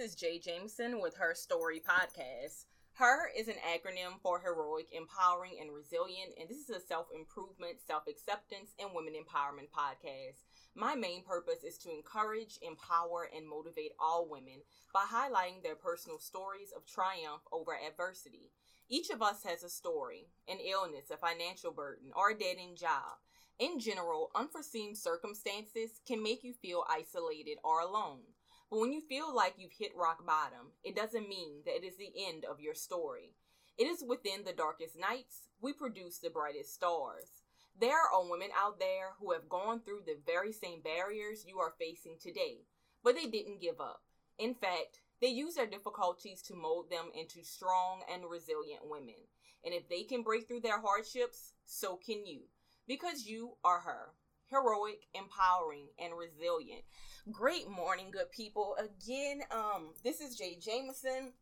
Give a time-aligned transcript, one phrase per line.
[0.00, 2.64] This is Jay Jameson with Her Story Podcast.
[2.94, 7.82] HER is an acronym for Heroic, Empowering, and Resilient, and this is a self improvement,
[7.86, 10.40] self acceptance, and women empowerment podcast.
[10.74, 14.62] My main purpose is to encourage, empower, and motivate all women
[14.94, 18.52] by highlighting their personal stories of triumph over adversity.
[18.88, 22.78] Each of us has a story, an illness, a financial burden, or a dead end
[22.78, 23.20] job.
[23.58, 28.20] In general, unforeseen circumstances can make you feel isolated or alone.
[28.70, 31.96] But when you feel like you've hit rock bottom, it doesn't mean that it is
[31.96, 33.34] the end of your story.
[33.76, 37.42] It is within the darkest nights we produce the brightest stars.
[37.78, 41.74] There are women out there who have gone through the very same barriers you are
[41.78, 42.58] facing today,
[43.02, 44.02] but they didn't give up.
[44.38, 49.28] In fact, they use their difficulties to mold them into strong and resilient women.
[49.64, 52.42] And if they can break through their hardships, so can you
[52.90, 54.10] because you are her.
[54.50, 56.82] Heroic, empowering, and resilient.
[57.30, 58.76] Great morning, good people.
[58.78, 61.32] Again, um, this is Jay Jameson.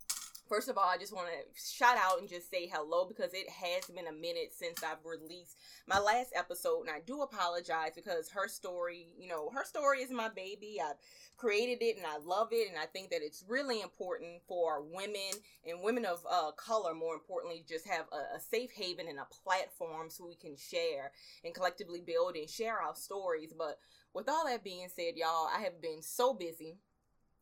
[0.48, 3.50] First of all, I just want to shout out and just say hello because it
[3.50, 8.30] has been a minute since I've released my last episode, and I do apologize because
[8.30, 10.78] her story, you know, her story is my baby.
[10.82, 10.96] I've
[11.36, 15.32] created it and I love it, and I think that it's really important for women
[15.66, 19.28] and women of uh, color, more importantly, just have a, a safe haven and a
[19.44, 21.12] platform so we can share
[21.44, 23.52] and collectively build and share our stories.
[23.56, 23.78] But
[24.14, 26.78] with all that being said, y'all, I have been so busy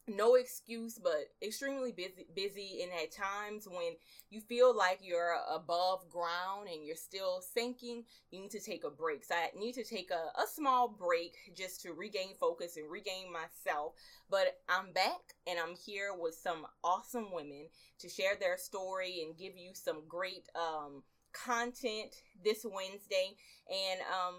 [0.09, 3.95] no excuse but extremely busy busy and at times when
[4.31, 8.91] you feel like you're above ground and you're still sinking you need to take a
[8.91, 9.25] break.
[9.25, 13.33] So i need to take a, a small break just to regain focus and regain
[13.33, 13.95] myself.
[14.31, 17.67] But i'm back and i'm here with some awesome women
[17.99, 22.15] to share their story and give you some great um, content
[22.45, 23.35] this wednesday.
[23.69, 24.35] And um,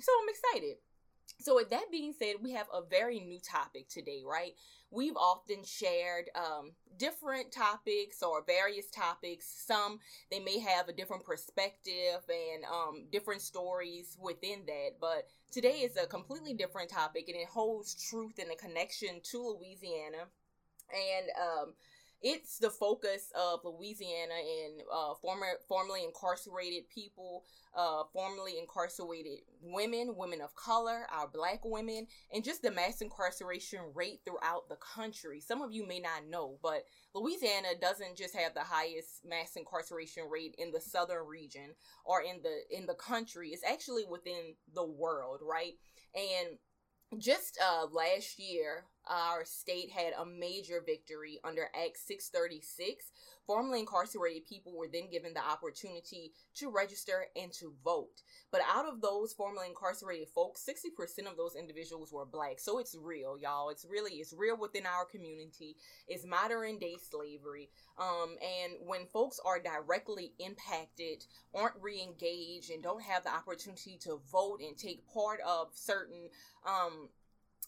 [0.00, 0.78] so i'm excited.
[1.40, 4.54] So with that being said we have a very new topic today right
[4.94, 9.46] we've often shared um, different topics or various topics.
[9.66, 9.98] Some
[10.30, 15.96] they may have a different perspective and um, different stories within that but today is
[15.96, 20.28] a completely different topic and it holds truth and a connection to louisiana.
[20.90, 21.74] And um,
[22.22, 27.44] it's the focus of Louisiana and uh, former formerly incarcerated people,
[27.76, 33.80] uh, formerly incarcerated women, women of color, our black women, and just the mass incarceration
[33.94, 35.40] rate throughout the country.
[35.40, 40.24] Some of you may not know, but Louisiana doesn't just have the highest mass incarceration
[40.30, 43.50] rate in the southern region or in the in the country.
[43.50, 45.74] It's actually within the world, right?
[46.14, 46.58] And
[47.20, 53.12] just uh, last year, our state had a major victory under Act 636.
[53.46, 58.22] Formerly incarcerated people were then given the opportunity to register and to vote.
[58.50, 62.58] But out of those formerly incarcerated folks, 60% of those individuals were black.
[62.58, 63.68] So it's real, y'all.
[63.68, 65.76] It's really, it's real within our community.
[66.08, 67.68] It's modern day slavery.
[67.98, 74.20] Um, and when folks are directly impacted, aren't re-engaged, and don't have the opportunity to
[74.32, 76.28] vote and take part of certain,
[76.66, 77.08] um,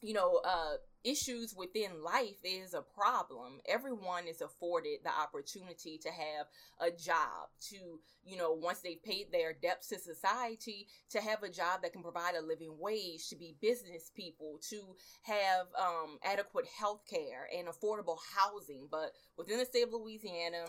[0.03, 0.77] you know, uh,
[1.07, 3.61] issues within life is a problem.
[3.67, 6.47] Everyone is afforded the opportunity to have
[6.81, 11.49] a job, to, you know, once they've paid their debts to society, to have a
[11.49, 14.83] job that can provide a living wage, to be business people, to
[15.23, 18.89] have um, adequate health care and affordable housing.
[18.91, 20.65] But within the state of Louisiana,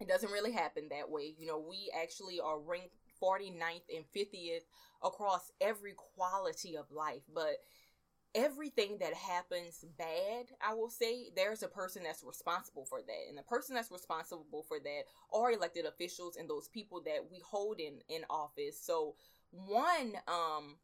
[0.00, 1.34] it doesn't really happen that way.
[1.36, 4.62] You know, we actually are ranked 49th and 50th
[5.02, 7.22] across every quality of life.
[7.32, 7.58] But
[8.34, 13.28] everything that happens bad, I will say, there's a person that's responsible for that.
[13.28, 15.02] And the person that's responsible for that
[15.32, 18.80] are elected officials and those people that we hold in in office.
[18.80, 19.14] So
[19.50, 20.76] one um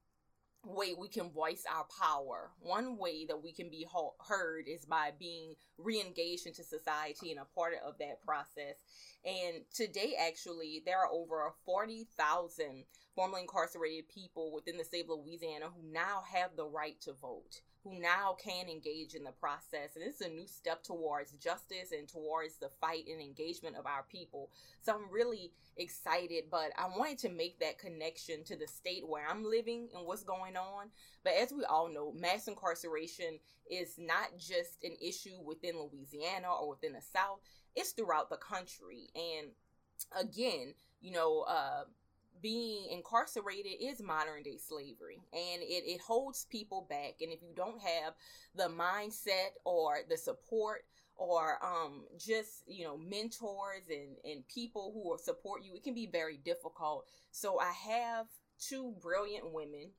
[0.67, 2.51] way we can voice our power.
[2.61, 3.87] One way that we can be
[4.29, 8.77] heard is by being re-engaged into society and a part of that process.
[9.25, 12.85] And today, actually, there are over 40,000
[13.15, 17.61] formerly incarcerated people within the state of Louisiana who now have the right to vote
[17.85, 19.95] who now can engage in the process.
[19.95, 23.85] And this is a new step towards justice and towards the fight and engagement of
[23.87, 24.51] our people.
[24.81, 29.29] So I'm really excited, but I wanted to make that connection to the state where
[29.29, 30.89] I'm living and what's going on.
[31.23, 33.39] But as we all know, mass incarceration
[33.71, 37.41] is not just an issue within Louisiana or within the South,
[37.77, 39.11] it's throughout the country.
[39.15, 39.49] And
[40.19, 41.85] again, you know, uh,
[42.43, 47.15] being incarcerated is modern day slavery and it, it holds people back.
[47.21, 48.15] And if you don't have
[48.55, 50.83] the mindset or the support
[51.17, 56.07] or um, just you know mentors and and people who support you it can be
[56.07, 57.07] very difficult.
[57.31, 58.27] So i have
[58.59, 59.91] two brilliant women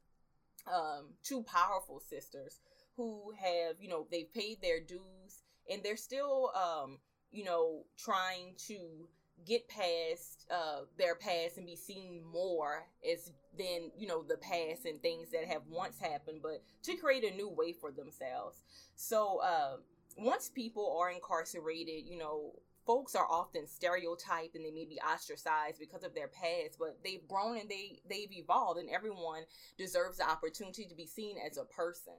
[0.67, 2.59] um, two powerful sisters
[2.97, 6.99] who have, you know, they've paid their dues and they're still, um,
[7.31, 9.07] you know, trying to
[9.45, 14.85] get past uh, their past and be seen more as than you know the past
[14.85, 18.63] and things that have once happened, but to create a new way for themselves.
[18.95, 19.77] So uh,
[20.17, 22.53] once people are incarcerated, you know,
[22.85, 27.27] folks are often stereotyped and they may be ostracized because of their past, but they've
[27.27, 29.43] grown and they they've evolved, and everyone
[29.77, 32.13] deserves the opportunity to be seen as a person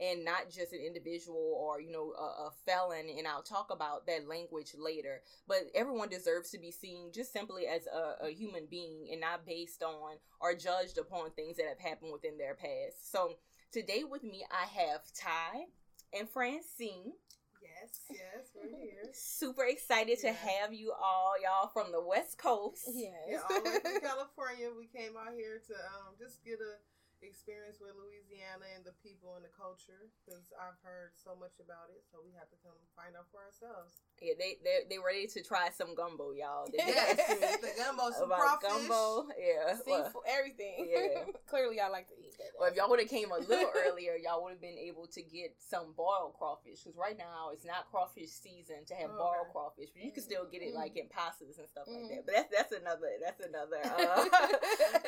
[0.00, 4.06] and not just an individual or you know a, a, felon and i'll talk about
[4.06, 8.66] that language later but everyone deserves to be seen just simply as a, a, human
[8.70, 13.10] being and not based on or judged upon things that have happened within their past
[13.10, 13.34] so
[13.72, 15.64] today with me i have ty
[16.18, 17.12] and francine
[17.82, 19.04] Yes, yes, we're here.
[19.12, 20.30] Super excited yeah.
[20.30, 22.88] to have you all, y'all from the West Coast.
[22.94, 23.12] Yes.
[23.28, 24.68] Yeah, all the way from California.
[24.76, 26.80] We came out here to um, just get a
[27.26, 31.90] experience with Louisiana and the people and the culture because I've heard so much about
[31.90, 32.06] it.
[32.08, 33.98] So we have to come find out for ourselves.
[34.22, 36.64] Yeah, they they they ready to try some gumbo, y'all.
[36.72, 40.88] They yes, the gumbo, some about gumbo, yeah, seafood, well, everything.
[40.88, 42.56] Yeah, clearly I like to eat that.
[42.56, 45.20] Well, if y'all would have came a little earlier, y'all would have been able to
[45.20, 49.20] get some boiled crawfish because right now it's not crawfish season to have okay.
[49.20, 50.80] boiled crawfish, but you can still get it mm.
[50.80, 51.96] like in pastas and stuff mm.
[51.96, 52.22] like that.
[52.24, 54.24] But that's that's another that's another uh,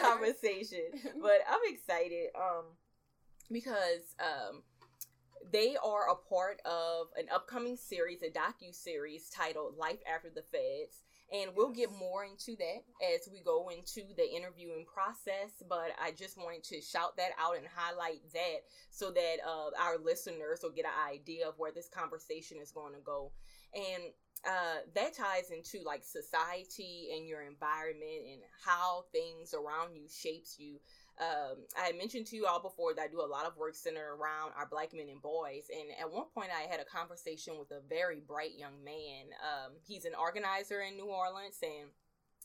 [0.00, 0.92] conversation.
[1.20, 2.64] But I'm excited um
[3.50, 4.62] because um
[5.50, 10.42] they are a part of an upcoming series, a docu series titled "Life After the
[10.42, 12.80] Feds." And we'll get more into that
[13.14, 15.62] as we go into the interviewing process.
[15.68, 19.98] But I just wanted to shout that out and highlight that so that uh, our
[20.02, 23.32] listeners will get an idea of where this conversation is going to go.
[23.74, 24.04] And
[24.46, 30.56] uh, that ties into like society and your environment and how things around you shapes
[30.58, 30.78] you
[31.20, 34.14] um, I mentioned to you all before that I do a lot of work centered
[34.14, 35.66] around our black men and boys.
[35.72, 39.34] And at one point, I had a conversation with a very bright young man.
[39.42, 41.90] Um, he's an organizer in New Orleans and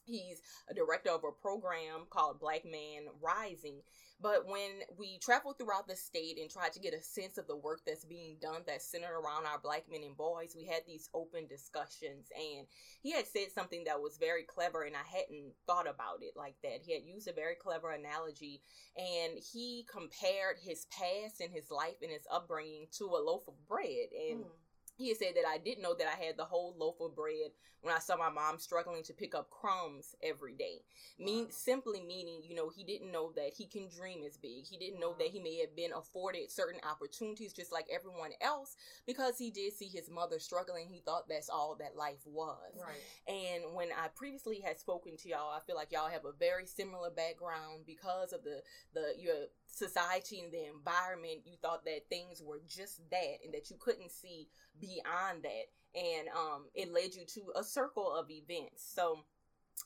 [0.05, 3.81] he's a director of a program called Black Man Rising.
[4.21, 7.57] But when we traveled throughout the state and tried to get a sense of the
[7.57, 11.09] work that's being done that's centered around our black men and boys, we had these
[11.13, 12.29] open discussions.
[12.33, 12.65] And
[13.01, 16.55] he had said something that was very clever, and I hadn't thought about it like
[16.63, 16.81] that.
[16.85, 18.61] He had used a very clever analogy,
[18.95, 23.67] and he compared his past and his life and his upbringing to a loaf of
[23.67, 24.07] bread.
[24.31, 24.47] And mm
[24.95, 27.51] he had said that I didn't know that I had the whole loaf of bread
[27.83, 30.81] when I saw my mom struggling to pick up crumbs every day.
[31.19, 31.25] Wow.
[31.25, 34.65] Mean simply meaning, you know, he didn't know that he can dream as big.
[34.65, 38.77] He didn't know that he may have been afforded certain opportunities just like everyone else
[39.05, 40.87] because he did see his mother struggling.
[40.87, 42.57] He thought that's all that life was.
[42.79, 43.35] Right.
[43.35, 46.65] And when I previously had spoken to y'all, I feel like y'all have a very
[46.65, 48.61] similar background because of the
[48.93, 51.41] the your society and the environment.
[51.45, 54.47] You thought that things were just that and that you couldn't see
[54.79, 59.19] beyond that and um, it led you to a circle of events so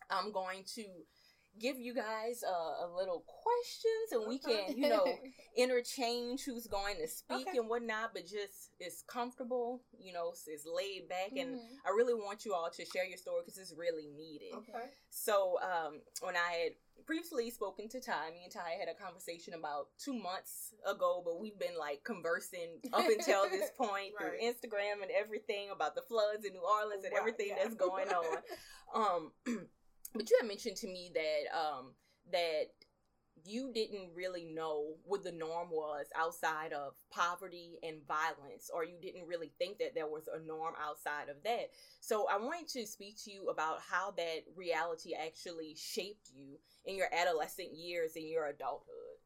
[0.10, 0.84] i'm going to
[1.60, 5.06] give you guys a, a little questions and we can you know
[5.58, 7.58] interchange who's going to speak okay.
[7.58, 11.54] and whatnot but just it's comfortable you know it's laid back mm-hmm.
[11.54, 14.86] and i really want you all to share your story because it's really needed okay
[15.10, 16.72] so um when i had
[17.06, 18.32] previously spoken to Ty.
[18.32, 22.80] Me and Ty had a conversation about two months ago, but we've been like conversing
[22.94, 24.30] up until this point right.
[24.30, 27.64] through Instagram and everything about the floods in New Orleans and everything yeah.
[27.64, 28.38] that's going on.
[28.94, 29.32] um,
[30.14, 31.94] but you had mentioned to me that um
[32.32, 32.68] that
[33.46, 38.98] you didn't really know what the norm was outside of poverty and violence, or you
[39.02, 41.70] didn't really think that there was a norm outside of that.
[42.02, 46.96] So I wanted to speak to you about how that reality actually shaped you in
[46.96, 49.22] your adolescent years and your adulthood.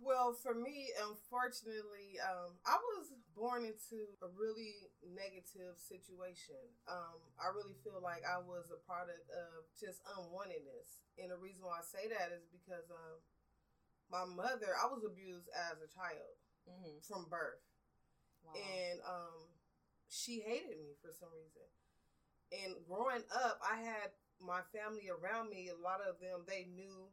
[0.00, 6.58] Well, for me, unfortunately, um, I was born into a really negative situation.
[6.88, 11.64] Um, I really feel like I was a product of just unwantedness and the reason
[11.64, 13.16] why I say that is because um,
[14.12, 16.36] my mother, I was abused as a child
[16.68, 17.00] mm-hmm.
[17.00, 17.64] from birth.
[18.44, 18.52] Wow.
[18.52, 19.48] And um,
[20.12, 21.66] she hated me for some reason.
[22.52, 25.72] And growing up, I had my family around me.
[25.72, 27.08] A lot of them, they knew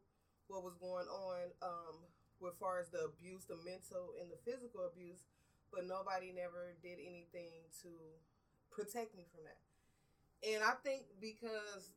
[0.52, 1.96] what was going on um,
[2.44, 5.24] as far as the abuse, the mental and the physical abuse,
[5.74, 7.90] but nobody never did anything to
[8.70, 9.60] protect me from that.
[10.46, 11.92] And I think because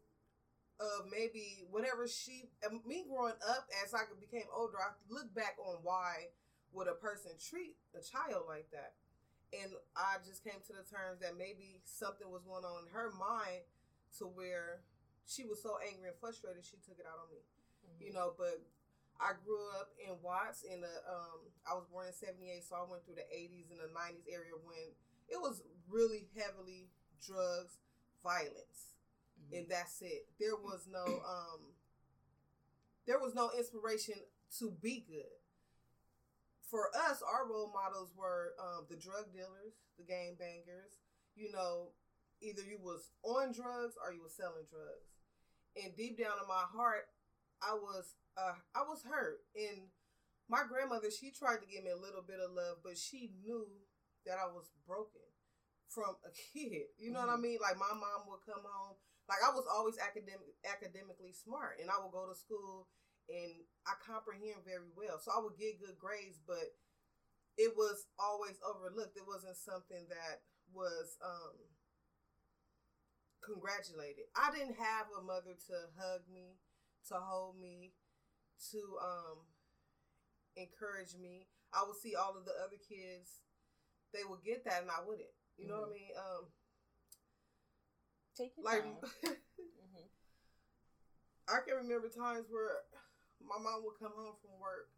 [0.81, 2.49] of maybe whatever she
[2.85, 6.33] me growing up as I became older, I look back on why
[6.73, 8.93] would a person treat a child like that,
[9.57, 13.11] and I just came to the terms that maybe something was going on in her
[13.17, 13.65] mind
[14.21, 14.85] to where
[15.25, 18.01] she was so angry and frustrated she took it out on me, mm-hmm.
[18.05, 18.37] you know.
[18.37, 18.61] But
[19.21, 22.85] I grew up in Watts in the um I was born in 78 so I
[22.85, 24.93] went through the 80s and the 90s area when
[25.29, 26.91] it was really heavily
[27.25, 27.79] drugs,
[28.23, 28.95] violence.
[29.37, 29.57] Mm-hmm.
[29.57, 30.29] And that's it.
[30.39, 31.77] There was no um
[33.07, 34.19] there was no inspiration
[34.59, 35.39] to be good.
[36.69, 40.99] For us, our role models were um, the drug dealers, the game bangers.
[41.37, 41.95] You know,
[42.43, 45.15] either you was on drugs or you was selling drugs.
[45.79, 47.07] And deep down in my heart,
[47.63, 49.41] I was uh, I was hurt.
[49.57, 49.89] And
[50.49, 53.67] my grandmother, she tried to give me a little bit of love, but she knew
[54.25, 55.25] that I was broken
[55.89, 56.93] from a kid.
[57.01, 57.29] You know mm-hmm.
[57.29, 57.57] what I mm-hmm.
[57.57, 57.59] mean?
[57.61, 58.97] Like my mom would come home.
[59.27, 62.87] Like I was always academic academically smart, and I would go to school
[63.27, 65.19] and I comprehend very well.
[65.19, 66.79] So I would get good grades, but
[67.59, 69.19] it was always overlooked.
[69.19, 71.59] It wasn't something that was um,
[73.43, 74.31] congratulated.
[74.39, 76.59] I didn't have a mother to hug me,
[77.11, 77.99] to hold me,
[78.73, 79.39] to um
[80.57, 81.47] encourage me.
[81.75, 83.45] I would see all of the other kids,
[84.13, 85.33] they would get that and I wouldn't.
[85.59, 85.93] You know mm-hmm.
[85.93, 86.13] what I mm-hmm.
[86.13, 86.17] mean?
[86.17, 86.45] Um
[88.37, 88.85] Take your like
[89.25, 90.09] mm-hmm.
[91.49, 92.85] I can remember times where
[93.41, 94.93] my mom would come home from work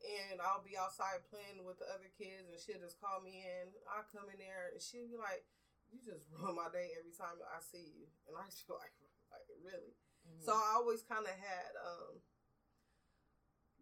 [0.00, 3.72] and I'll be outside playing with the other kids and she'll just call me in.
[3.88, 5.44] I come in there and she'll be like,
[5.92, 8.96] You just ruin my day every time I see you and I just feel like
[9.28, 9.92] like really.
[10.24, 10.48] Mm-hmm.
[10.48, 12.24] So I always kinda had um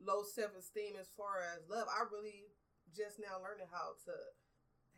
[0.00, 1.86] low self esteem as far as love.
[1.90, 2.50] I really
[2.92, 4.14] just now learning how to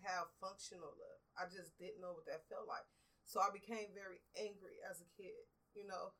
[0.04, 1.20] have functional love.
[1.36, 2.84] I just didn't know what that felt like.
[3.24, 6.14] So I became very angry as a kid, you know,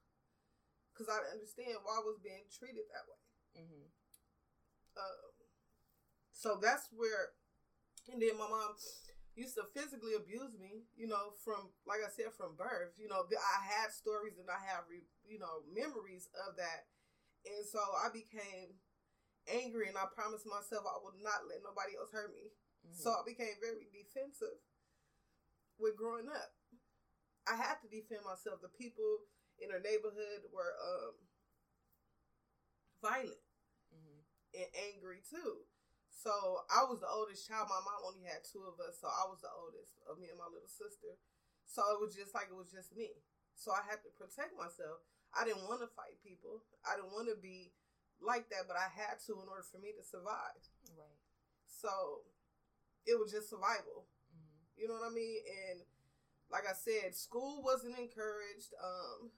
[0.91, 3.23] because I didn't understand why I was being treated that way.
[3.63, 3.87] Mm-hmm.
[4.99, 5.33] Um,
[6.33, 7.37] so that's where,
[8.11, 8.75] and then my mom
[9.37, 12.97] used to physically abuse me, you know, from, like I said, from birth.
[12.97, 16.89] You know, I had stories and I have, you know, memories of that
[17.47, 18.77] and so I became
[19.47, 22.51] angry and I promised myself I would not let nobody else hurt me.
[22.83, 22.99] Mm-hmm.
[22.99, 24.59] So I became very defensive
[25.79, 26.51] with growing up.
[27.47, 28.59] I had to defend myself.
[28.59, 29.27] The people
[29.63, 31.15] in our neighborhood were um,
[32.99, 33.43] violent
[33.95, 34.21] mm-hmm.
[34.59, 35.63] and angry too.
[36.11, 37.71] So I was the oldest child.
[37.71, 40.41] My mom only had two of us, so I was the oldest of me and
[40.41, 41.15] my little sister.
[41.71, 43.23] So it was just like it was just me.
[43.55, 45.07] So I had to protect myself.
[45.37, 46.65] I didn't want to fight people.
[46.83, 47.73] I didn't want to be
[48.25, 50.65] like that, but I had to in order for me to survive.
[50.97, 51.21] Right.
[51.69, 52.25] So
[53.05, 54.09] it was just survival.
[54.33, 54.81] Mm-hmm.
[54.81, 55.41] You know what I mean?
[55.45, 55.85] And
[56.51, 58.73] like I said, school wasn't encouraged.
[58.81, 59.31] Um,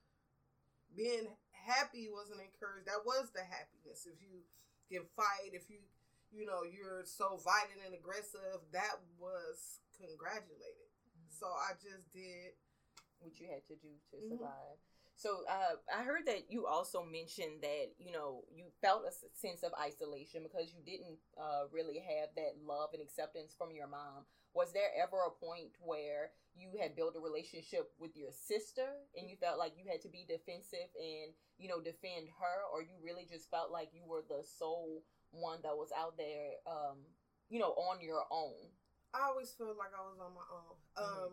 [0.95, 2.88] being happy wasn't encouraged.
[2.88, 4.09] That was the happiness.
[4.09, 4.47] If you
[4.88, 5.85] can fight, if you
[6.28, 10.88] you know you're so violent and aggressive, that was congratulated.
[11.11, 11.33] Mm-hmm.
[11.33, 12.57] So I just did
[13.21, 14.45] what you had to do to mm-hmm.
[15.19, 19.67] So uh, I heard that you also mentioned that you know you felt a sense
[19.67, 24.31] of isolation because you didn't uh, really have that love and acceptance from your mom.
[24.55, 28.87] Was there ever a point where you had built a relationship with your sister
[29.19, 32.87] and you felt like you had to be defensive and you know defend her, or
[32.87, 35.03] you really just felt like you were the sole
[35.35, 37.03] one that was out there, um,
[37.51, 38.71] you know, on your own?
[39.11, 40.79] I always felt like I was on my own.
[40.95, 41.25] Mm-hmm.
[41.27, 41.33] Um,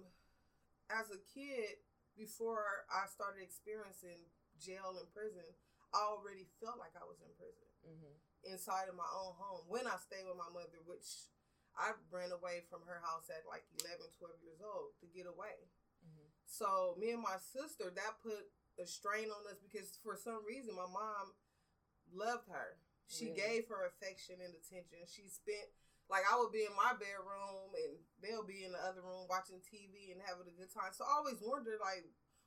[0.90, 1.78] as a kid,
[2.16, 4.28] before I started experiencing
[4.60, 5.46] jail and prison,
[5.92, 8.16] I already felt like I was in prison mm-hmm.
[8.52, 11.32] inside of my own home when I stayed with my mother, which
[11.76, 15.56] I ran away from her house at like 11, 12 years old to get away.
[16.04, 16.28] Mm-hmm.
[16.48, 18.48] So, me and my sister, that put
[18.80, 21.36] a strain on us because for some reason my mom
[22.12, 22.80] loved her.
[23.08, 23.40] She really?
[23.40, 25.06] gave her affection and attention.
[25.06, 25.70] She spent
[26.10, 29.58] like I would be in my bedroom and they'll be in the other room watching
[29.66, 30.94] TV and having a good time.
[30.94, 32.06] So I always wondered like,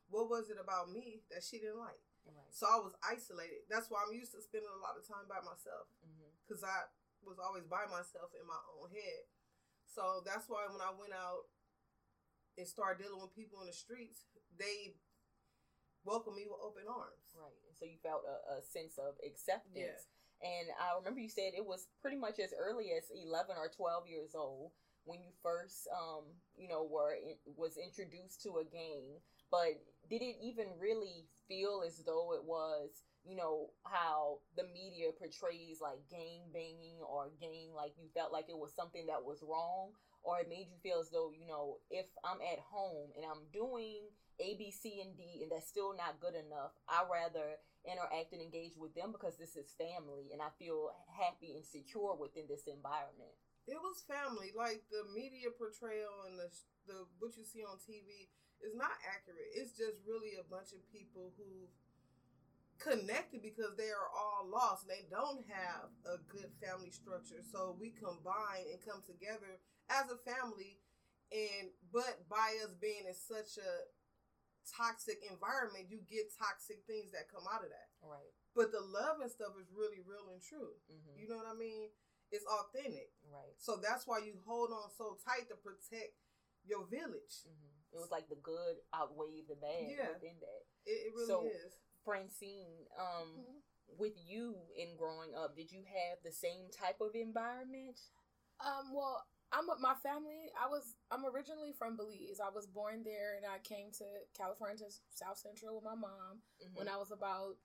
[0.08, 1.98] what was it about me that she didn't like?
[2.28, 2.52] Right.
[2.54, 3.66] So I was isolated.
[3.66, 5.90] That's why I'm used to spending a lot of time by myself
[6.44, 6.86] because mm-hmm.
[6.86, 6.88] I
[7.24, 9.26] was always by myself in my own head.
[9.88, 11.48] So that's why when I went out
[12.60, 15.00] and started dealing with people in the streets, they
[16.04, 17.32] welcomed me with open arms.
[17.34, 17.58] Right.
[17.74, 20.06] So you felt a, a sense of acceptance.
[20.42, 24.07] And I remember you said it was pretty much as early as 11 or 12
[24.07, 24.71] years old
[25.04, 26.25] when you first, um,
[26.57, 29.18] you know, were in, was introduced to a gang.
[29.50, 35.09] But did it even really feel as though it was, you know, how the media
[35.16, 39.42] portrays like gang banging or gang like you felt like it was something that was
[39.42, 39.97] wrong?
[40.23, 43.49] Or it made you feel as though, you know, if I'm at home and I'm
[43.52, 47.57] doing A, B, C, and D and that's still not good enough, I rather
[47.88, 52.14] interact and engage with them because this is family and I feel happy and secure
[52.14, 53.33] within this environment.
[53.66, 54.52] It was family.
[54.57, 56.49] Like the media portrayal and the
[56.88, 58.28] the what you see on TV
[58.64, 59.52] is not accurate.
[59.57, 61.68] It's just really a bunch of people who
[62.78, 67.42] connected because they are all lost and they don't have a good family structure.
[67.42, 69.59] So we combine and come together
[69.90, 70.78] as a family
[71.28, 73.71] and but by us being in such a
[74.70, 77.88] toxic environment, you get toxic things that come out of that.
[78.04, 78.32] Right.
[78.54, 80.76] But the love and stuff is really real and true.
[80.90, 81.14] Mm-hmm.
[81.20, 81.88] You know what I mean?
[82.30, 83.10] It's authentic.
[83.25, 83.56] Right.
[83.56, 86.12] So that's why you hold on so tight to protect
[86.66, 87.46] your village.
[87.48, 87.96] Mm-hmm.
[87.96, 90.12] It was like the good outweighed the bad Yeah.
[90.12, 90.62] within that.
[90.84, 91.72] It, it really So- is.
[92.04, 93.98] Francine, um, Mhm.
[93.98, 98.00] with you in growing up, did you have the same type of environment?
[98.60, 100.52] Um, well, I'm with my family.
[100.61, 102.40] I was I'm originally from Belize.
[102.45, 104.05] I was born there, and I came to
[104.37, 106.75] California to South Central with my mom Mhm.
[106.75, 107.57] when I was about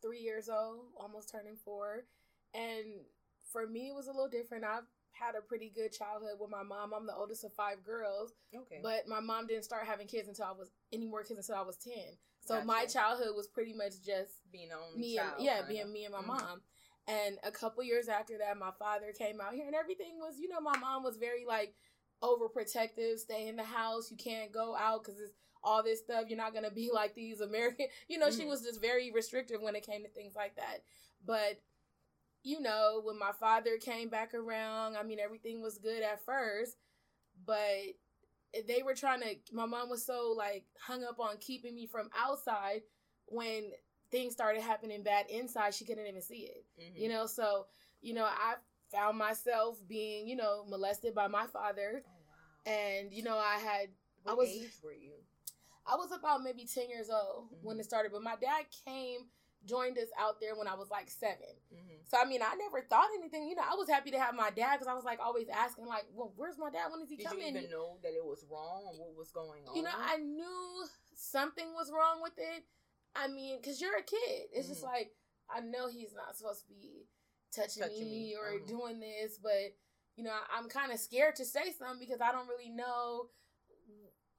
[0.00, 2.06] three years old, almost turning four.
[2.54, 3.04] And
[3.44, 4.64] for me, it was a little different.
[4.64, 6.94] I've had a pretty good childhood with my mom.
[6.94, 8.80] I'm the oldest of five girls, okay.
[8.82, 11.66] but my mom didn't start having kids until I was any more kids until I
[11.66, 12.16] was ten.
[12.40, 16.06] So my childhood was pretty much just being on me child, and yeah, being me
[16.06, 16.26] and my Mhm.
[16.26, 16.62] mom.
[17.10, 20.48] And a couple years after that, my father came out here, and everything was, you
[20.48, 21.74] know, my mom was very like
[22.22, 23.18] overprotective.
[23.18, 24.10] Stay in the house.
[24.10, 26.24] You can't go out because it's all this stuff.
[26.28, 27.86] You're not gonna be like these American.
[28.08, 28.48] You know, she Mhm.
[28.48, 30.84] was just very restrictive when it came to things like that.
[31.24, 31.60] But
[32.42, 36.76] you know, when my father came back around, I mean, everything was good at first,
[37.46, 37.94] but
[38.66, 39.36] they were trying to.
[39.52, 42.82] My mom was so like hung up on keeping me from outside
[43.26, 43.72] when
[44.10, 45.74] things started happening bad inside.
[45.74, 46.64] She couldn't even see it.
[46.80, 46.96] Mhm.
[47.00, 47.66] You know, so
[48.02, 48.54] you know, I
[48.90, 52.10] found myself being, you know, molested by my father, Oh
[52.66, 52.72] wow.
[52.72, 53.90] and you know, I had
[54.22, 55.12] What I was- age were you?
[55.86, 57.80] I was about maybe 10 years old when Mhm.
[57.80, 59.30] it started, but my dad came,
[59.64, 61.56] joined us out there when I was like 7.
[61.72, 61.96] Mm-hmm.
[62.06, 63.48] So, I mean, I never thought anything.
[63.48, 65.86] You know, I was happy to have my dad because I was like always asking,
[65.86, 66.90] like, well, where's my dad?
[66.90, 67.56] When is he Did you coming?
[67.56, 69.74] even know that it was wrong or what was going on?
[69.76, 72.64] You know, I knew something was wrong with it.
[73.14, 74.48] I mean, because you're a kid.
[74.52, 74.86] It's just Mhm.
[74.86, 75.16] like,
[75.48, 77.08] I know he's not supposed to be
[77.52, 78.66] touching, Touching me, me, or uh-huh.
[78.66, 79.74] doing this, but,
[80.16, 83.30] you know, I'm kind of scared to say something because I don't really know,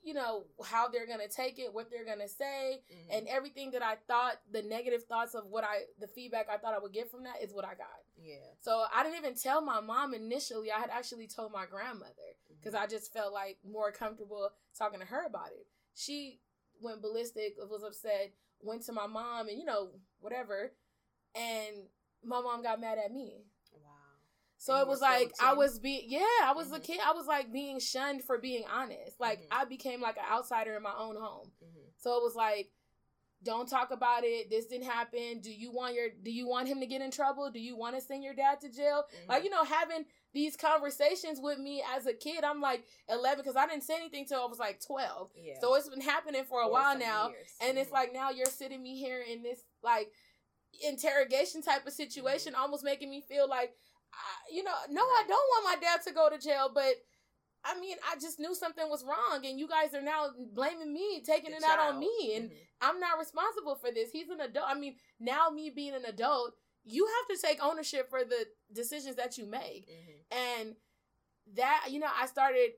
[0.04, 2.84] you know, how they're going to take it, what they're going to say.
[2.90, 3.08] Mhm.
[3.18, 6.74] And everything that I thought, the negative thoughts of what I, the feedback I thought
[6.74, 8.04] I would get from that is what I got.
[8.18, 10.72] yeah, So I didn't even tell my mom initially.
[10.72, 12.80] I had actually told my grandmother because Mhm.
[12.82, 15.68] I just felt like more comfortable talking to her about it.
[15.96, 16.42] She
[16.80, 20.74] went ballistic, was upset, went to my mom, and you know whatever,
[21.36, 21.76] and
[22.24, 23.46] my mom got mad at me.
[23.74, 23.90] wow.
[24.58, 26.84] So And it was like I was being yeah, I was a Mhm.
[26.84, 27.00] kid.
[27.04, 29.20] I was like being shunned for being honest.
[29.20, 29.48] Like Mhm.
[29.52, 31.52] I became like an outsider in my own home.
[31.64, 31.90] Mm-hmm.
[31.98, 32.72] So it was like,
[33.44, 34.50] don't talk about it.
[34.50, 35.40] This didn't happen.
[35.42, 37.50] Do you want your do you want him to get in trouble?
[37.52, 39.06] Do you want to send your dad to jail?
[39.28, 43.56] Like, you know, having these conversations with me as a kid, I'm like 11 because
[43.56, 45.32] I didn't say anything till I was like 12.
[45.36, 45.54] yeah.
[45.60, 47.30] So it's been happening for a For while now.
[47.30, 47.50] years.
[47.62, 47.94] And it's Mhm.
[47.94, 50.12] like now you're sitting me here in this like
[50.88, 53.74] interrogation type of situation, almost making me feel like,
[54.14, 55.30] I, you know, no, I Mm-hmm.
[55.30, 56.94] Don't want my dad to go to jail, but.
[57.64, 61.22] I mean, I just knew something was wrong, and you guys are now blaming me,
[61.26, 62.68] taking The it out on me, and Mhm.
[62.82, 64.12] I'm not responsible for this.
[64.12, 64.68] He's an adult.
[64.68, 69.16] I mean, now me being an adult, you have to take ownership for the decisions
[69.18, 69.88] that you make.
[69.88, 70.26] Mhm.
[70.32, 70.76] And
[71.54, 72.74] that, you know, I started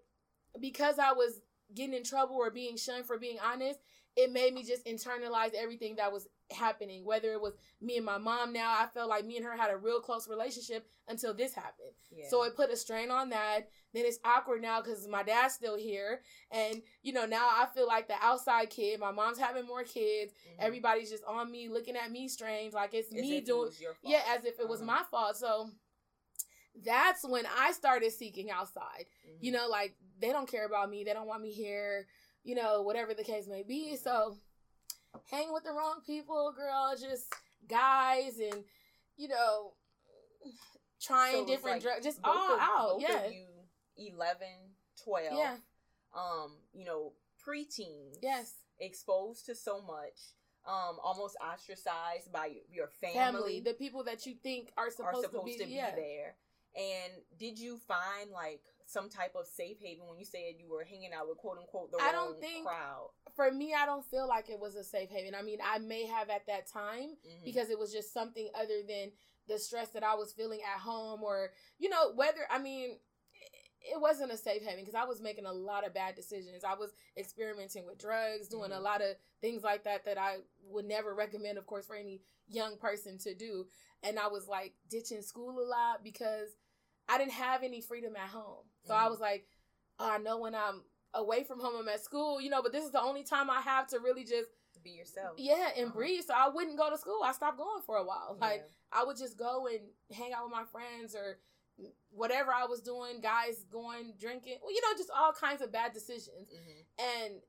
[0.59, 1.41] because I was
[1.73, 3.79] getting in trouble or being shunned for being honest,
[4.15, 7.03] it made me just internalize everything that was happening.
[7.05, 9.71] Whether it was me and my mom now, I felt like me and her had
[9.71, 11.91] a real close relationship until this happened.
[12.11, 12.25] yeah.
[12.29, 13.69] So it put a strain on that.
[13.93, 16.21] Then it's awkward now because my dad's still here.
[16.51, 18.99] And, you know, now I feel like the outside kid.
[18.99, 20.33] My mom's having more kids.
[20.33, 20.55] Mhm.
[20.59, 23.93] Everybody's just on me, looking at me strange, like it's As me it doing fault.
[24.03, 24.91] yeah, as if it was Uh-huh.
[24.93, 25.37] my fault.
[25.37, 25.69] So
[26.83, 29.05] that's when I started seeking outside.
[29.27, 29.37] Mhm.
[29.41, 32.07] You know, like they don't care about me, they don't want me here,
[32.43, 33.95] you know, whatever the case may be.
[33.95, 34.37] So
[35.29, 37.33] hang with the wrong people, girl, just
[37.67, 38.63] guys and
[39.17, 39.73] you know
[41.01, 42.97] trying So different like drugs, just all of- out.
[42.99, 43.23] Yeah.
[43.25, 43.47] of you
[43.97, 44.47] 11
[45.03, 45.57] 12 Yeah.
[46.15, 47.13] um you know
[47.45, 48.53] preteens Yes.
[48.79, 50.19] exposed to so much
[50.65, 55.29] um almost ostracized by your family, Family, the people that you think are supposed, are
[55.29, 55.95] supposed to to be, be, yeah.
[55.95, 56.35] there
[56.75, 60.83] and did you find like some type of safe haven when you said you were
[60.83, 64.05] hanging out with quote unquote the I don't wrong think- crowd For me, I don't
[64.05, 65.33] feel like it was a safe haven.
[65.33, 67.43] I mean, I may have at that time, Mhm.
[67.43, 69.11] because it was just something other than
[69.47, 72.99] the stress that I was feeling at home or you know whether I mean
[73.85, 76.63] it wasn't a safe haven because I was making a lot of bad decisions.
[76.63, 78.81] I was experimenting with drugs, doing a Mhm.
[78.83, 82.77] lot of things like that that I would never recommend of course for any young
[82.77, 83.67] person to do.
[84.01, 86.55] And I was like ditching school a lot because
[87.09, 88.65] I didn't have any freedom at home.
[88.85, 89.09] So I Mhm.
[89.11, 89.47] was like
[89.99, 92.83] oh, I know when I'm away from home I'm at school, you know, but this
[92.83, 94.49] is the only time I have to really just
[94.83, 95.37] be yourself.
[95.37, 95.93] Yeah, and Uh-huh.
[95.93, 96.23] breathe.
[96.25, 97.21] So I wouldn't go to school.
[97.23, 98.35] I stopped going for a while.
[98.41, 98.67] Like Yeah.
[98.91, 101.39] I would just go and hang out with my friends or
[102.09, 104.59] whatever I was doing, guys going drinking.
[104.61, 106.49] Well, you know, just all kinds of bad decisions.
[106.51, 106.85] Mhm.
[106.97, 107.43] And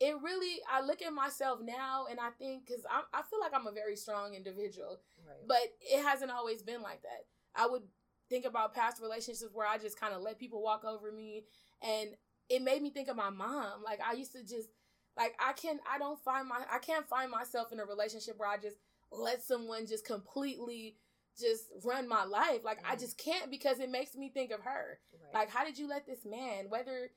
[0.00, 3.52] it really, I look at myself now and I think, because I, I feel like
[3.54, 5.46] I'm a very strong individual, Right.
[5.46, 7.26] but it hasn't always been like that.
[7.54, 7.86] I would
[8.30, 11.44] think about past relationships where I just kind of let people walk over me.
[11.82, 12.10] And
[12.48, 13.82] it made me think of my mom.
[13.84, 14.68] Like I used to just,
[15.16, 18.48] like I can I don't find my I can't find myself in a relationship where
[18.48, 18.76] I just
[19.10, 20.96] let someone just completely
[21.38, 22.60] just run my life.
[22.64, 23.00] Like I Mhm.
[23.00, 25.00] just can't because it makes me think of her.
[25.20, 25.34] right.
[25.34, 27.10] Like how did you let this man, whether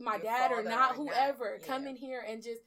[0.00, 2.62] my Your dad or not, or not, whoever, come in here and just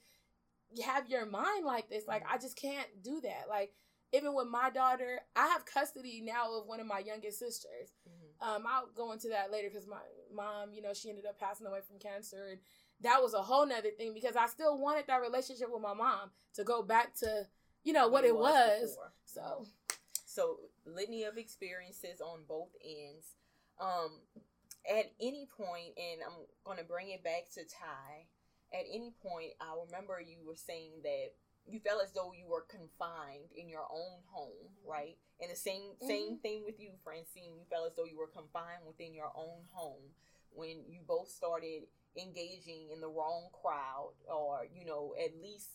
[0.83, 2.07] have your mind like this?
[2.07, 2.31] Like Mhm.
[2.33, 3.49] I just can't do that.
[3.49, 3.73] Like
[4.13, 7.91] even with my daughter, I have custody now of one of my youngest sisters.
[8.07, 8.47] Mhm.
[8.47, 11.67] Um, I'll go into that later because my mom, you know, she ended up passing
[11.67, 12.61] away from cancer, and
[13.01, 16.31] that was a whole nother thing because I still wanted that relationship with my mom
[16.53, 17.47] to go back to,
[17.83, 18.91] you know, what it was.
[18.91, 19.13] before.
[19.25, 19.65] So
[20.27, 23.35] So litany of experiences on both ends.
[23.79, 24.21] Um,
[24.89, 28.27] at any point, and I'm gonna bring it back to Ty.
[28.73, 31.33] At any point, I remember you were saying that
[31.67, 35.17] you felt as though you were confined in your own home, right?
[35.41, 37.55] And the same same thing with you, Francine.
[37.57, 40.13] You felt as though you were confined within your own home
[40.53, 41.83] when you both started
[42.17, 45.69] engaging in the wrong crowd, or you know, at least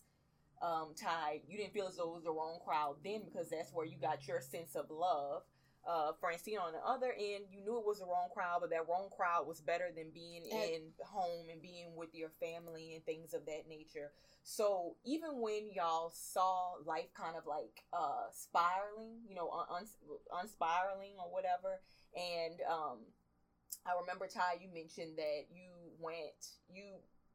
[0.62, 3.72] um, Ty, you didn't feel as though it was the wrong crowd then because that's
[3.72, 5.42] where you got your sense of love.
[5.86, 8.86] Uh, Francine, on the other end, you knew it was the wrong crowd, but that
[8.88, 13.04] wrong crowd was better than being And- in home and being with your family and
[13.04, 14.12] things of that nature.
[14.42, 19.86] So even when y'all saw life kind of like uh, spiraling, you know, un-
[20.32, 21.80] unspiraling or whatever,
[22.14, 22.98] and um,
[23.86, 26.84] I remember Ty, you mentioned that you went, you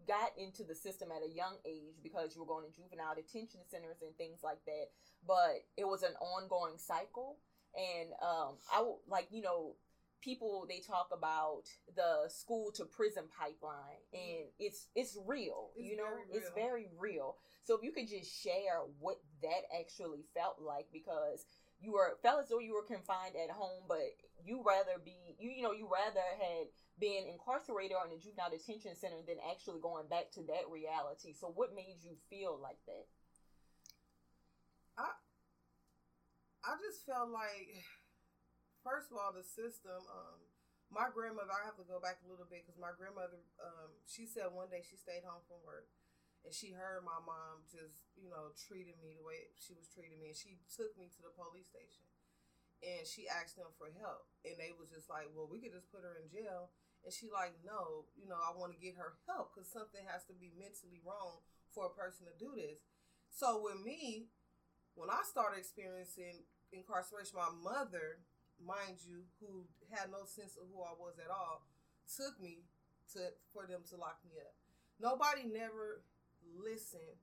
[0.08, 3.62] got into the system at a young age because you were going to juvenile detention
[3.67, 4.89] centers and things like that.
[5.25, 7.38] But it was an ongoing cycle,
[7.75, 9.75] and um, I would like you know
[10.21, 11.63] people they talk about
[11.95, 15.69] the school to prison pipeline, and it's it's real.
[15.75, 17.38] It's you know, very it's very real.
[17.63, 21.45] So if you could just share what that actually felt like, because
[21.79, 25.51] you were felt as though you were confined at home, but you rather be you
[25.51, 26.67] you know you rather had
[26.99, 31.33] been incarcerated or in a juvenile detention center than actually going back to that reality.
[31.33, 33.05] So what made you feel like that?
[36.65, 37.86] I just felt like,
[38.82, 40.01] first of all, the system.
[40.10, 40.41] Um,
[40.89, 41.54] my grandmother.
[41.54, 43.41] I have to go back a little bit because my grandmother.
[43.62, 45.89] Um, she said one day she stayed home from work,
[46.41, 50.17] and she heard my mom just, you know, treating me the way she was treating
[50.17, 52.06] me, and she took me to the police station,
[52.82, 55.89] and she asked them for help, and they was just like, well, we could just
[55.89, 56.73] put her in jail.
[57.06, 60.25] And she like, no, you know, I want to get her help because something has
[60.25, 62.82] to be mentally wrong for a person to do this.
[63.30, 64.34] So with me,
[64.97, 68.19] when I started experiencing incarceration, my mother,
[68.59, 71.65] mind you, who had no sense of who I was at all,
[72.07, 72.65] took me
[73.13, 74.53] to for them to lock me up.
[74.99, 76.03] Nobody never
[76.55, 77.19] listened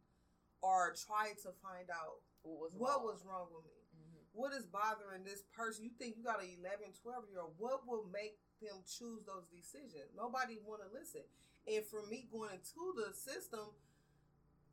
[0.61, 3.05] or tried to find out What was what wrong?
[3.07, 3.81] was wrong with me.
[3.97, 4.25] Mhm.
[4.33, 5.85] What is bothering this person?
[5.85, 7.59] You think you got an 11, 12 year old.
[7.59, 10.11] What will make them choose those decisions?
[10.15, 11.23] Nobody want to listen.
[11.67, 13.75] And for me going into the system,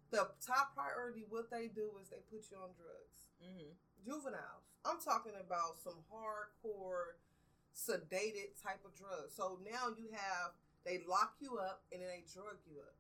[0.10, 3.78] the top priority, what they do is they put you on drugs Mhm.
[4.04, 4.69] juveniles.
[4.86, 7.20] I'm talking about some hardcore
[7.76, 9.36] sedated type of drugs.
[9.36, 10.52] So now you have
[10.86, 12.96] they lock you up and then they drug you up.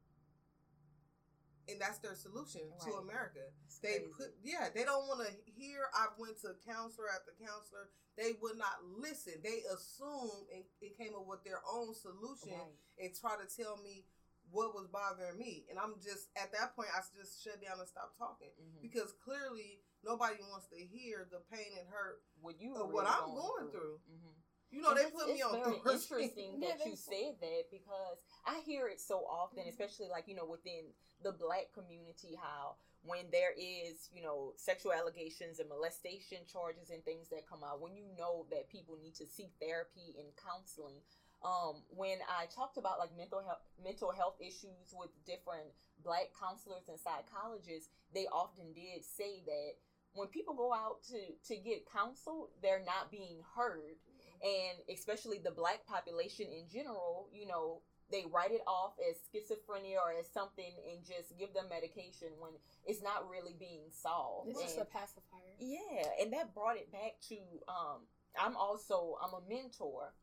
[1.70, 3.46] And that's their solution to America.
[3.66, 4.14] It's They crazy.
[4.18, 7.90] put yeah, they don't want to hear I went to counselor after counselor.
[8.18, 9.40] They would not listen.
[9.44, 12.76] They assume and, and came up with their own solution Right.
[13.00, 14.04] and try to tell me
[14.52, 15.70] what was bothering me.
[15.70, 18.82] And I'm just at that point I just shut down and stopped talking Mhm.
[18.82, 22.22] because clearly nobody wants to hear the pain and hurt.
[22.42, 24.00] What you of what really I'm going through.
[24.10, 24.34] Mhm.
[24.72, 26.16] You know, And they it's- put me it's on very Thursday.
[26.24, 29.70] interesting Yeah, that you they- said that because I hear it so often, Mhm.
[29.70, 34.94] especially like you know within the black community, how when there is you know sexual
[34.94, 39.16] allegations and molestation charges and things that come out, when you know that people need
[39.16, 41.02] to seek therapy and counseling.
[41.42, 46.88] Um, when I talked about like mental health mental health issues with different black counselors
[46.90, 49.78] and psychologists, they often did say that
[50.14, 53.96] when people go out to to get counsel they're not being heard
[54.42, 60.02] and especially the black population in general, you know, they write it off as schizophrenia
[60.02, 62.52] or as something and just give them medication when
[62.88, 64.50] it's not really being solved.
[64.50, 65.54] It's just a pacifier.
[65.60, 68.08] yeah, and that brought it back to um
[68.40, 70.14] I'm also I'm a mentor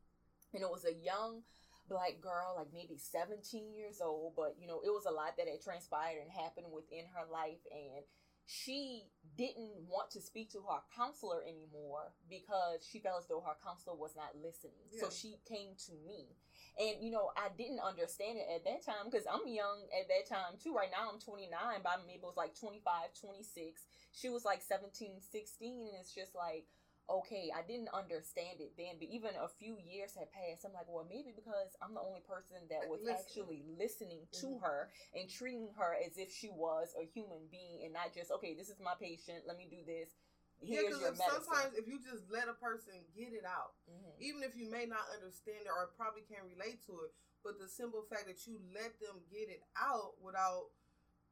[0.54, 1.42] and it was a young
[1.88, 5.46] black girl, like maybe 17 years old, but you know, it was a lot that
[5.46, 8.02] had transpired and happened within her life and
[8.46, 13.58] she didn't want to speak to her counselor anymore because she felt as though her
[13.62, 14.86] counselor was not listening.
[14.90, 15.02] Yeah.
[15.02, 16.38] So she came to me.
[16.78, 20.28] And you know, I didn't understand it at that time because I'm young at that
[20.30, 20.74] time too.
[20.74, 21.50] Right now I'm 29,
[21.82, 22.86] but maybe it was like 25,
[23.18, 23.82] 26.
[24.14, 26.64] She was like 17, 16, and it's just like,
[27.08, 30.64] okay, I didn't understand it then, but even a few years had passed.
[30.66, 33.16] I'm like, well, maybe because I'm the only person that was Listening.
[33.22, 34.60] actually listening to Mhm.
[34.62, 38.54] her and treating her as if she was a human being and not just, okay,
[38.54, 40.16] this is my patient, let me do this.
[40.60, 44.18] Yeah, Here's your because sometimes if you just let a person get it out, Mhm.
[44.18, 47.14] even if you may not understand it or probably can't relate to it,
[47.44, 50.70] but the simple fact that you let them get it out without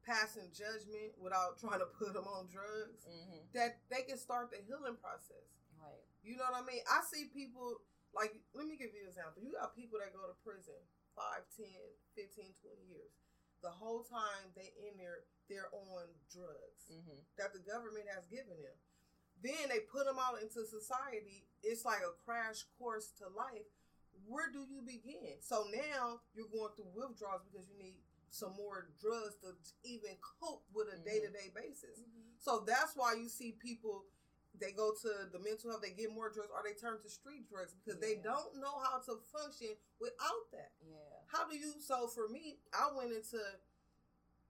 [0.02, 3.50] passing judgment, without trying to put them on drugs, Mhm.
[3.52, 5.48] that they can start the healing process.
[6.24, 6.80] You know what I mean?
[6.88, 7.84] I see people
[8.16, 9.44] like let me give you an example.
[9.44, 10.80] You got people that go to prison
[11.14, 11.68] 5, 10,
[12.16, 13.12] 15, 20 years.
[13.60, 18.56] The whole time they in there, they're on drugs hmm that the government has given
[18.64, 18.78] them.
[19.44, 21.44] Then they put them out into society.
[21.60, 23.68] It's like a crash course to life.
[24.24, 25.37] Where do you begin?
[25.44, 30.64] So now you're going through withdrawals because you need some more drugs to even cope
[30.72, 32.02] with a day to day basis.
[32.38, 34.04] So that's why you see people
[34.60, 37.50] they go to the mental health, they get more drugs, or they turn to street
[37.50, 40.74] drugs because they don't know how to function without that.
[40.82, 41.18] Yeah.
[41.26, 41.74] How do you?
[41.82, 43.42] So for me, I went into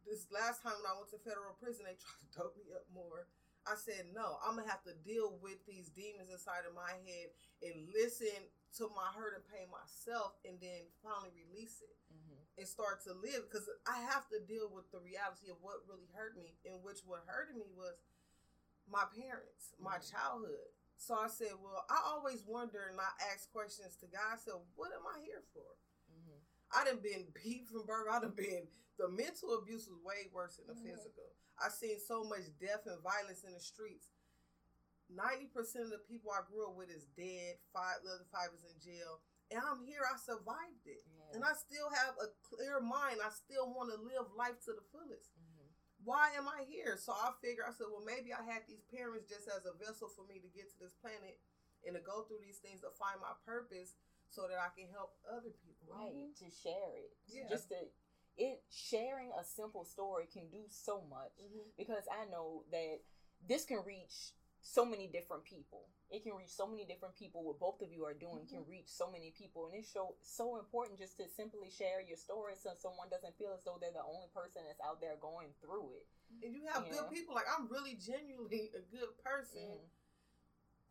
[0.04, 1.88] this last time when I went to federal prison.
[1.88, 3.28] They tried to dope me up more.
[3.64, 4.36] I said no.
[4.44, 7.32] I'm gonna have to deal with these demons inside of my head
[7.64, 8.44] and listen
[8.76, 13.10] to my hurt and pain myself, and then finally release it hmm and start to
[13.18, 16.78] live because I have to deal with the reality of what really hurt me, and
[16.86, 17.98] which what hurted me was
[18.86, 20.10] my parents, my Mhm.
[20.10, 20.68] childhood.
[20.96, 24.32] So I said, well, I always wonder and I ask questions to God.
[24.32, 25.76] I said, what am I here for?
[26.08, 26.38] hmm
[26.70, 28.08] I done been beat from birth.
[28.10, 30.82] I done been the mental abuse was way worse than the Mhm.
[30.96, 31.34] physical.
[31.58, 34.10] I seen so much death and violence in the streets.
[35.08, 37.58] Ninety percent of the people I grew up with is dead.
[37.72, 39.20] Five, the other five is in jail,
[39.50, 40.02] and I'm here.
[40.10, 41.30] I survived it, Yeah.
[41.34, 43.20] and I still have a clear mind.
[43.22, 45.30] I still want to live life to the fullest.
[45.36, 45.53] hmm
[46.04, 46.96] Why am I here?
[47.00, 47.66] So I figured.
[47.68, 50.48] I said, well, maybe I had these parents just as a vessel for me to
[50.52, 51.40] get to this planet
[51.84, 53.92] and to go through these things to find my purpose,
[54.30, 55.86] so that I can help other people.
[55.94, 56.34] Right.
[56.40, 57.12] To share it.
[57.28, 57.48] Yeah.
[57.48, 57.76] Just to
[58.36, 61.30] it sharing a simple story can do so much.
[61.38, 61.70] Mhm.
[61.76, 62.98] because I know that
[63.46, 65.88] this can reach so many different people.
[66.14, 67.42] It can reach so many different people.
[67.42, 70.62] What both of you are doing can reach so many people, and it's so so
[70.62, 74.06] important just to simply share your story so someone doesn't feel as though they're the
[74.06, 76.06] only person that's out there going through it.
[76.46, 77.34] And you have good people.
[77.34, 79.90] Like I'm really genuinely a good person Mhm.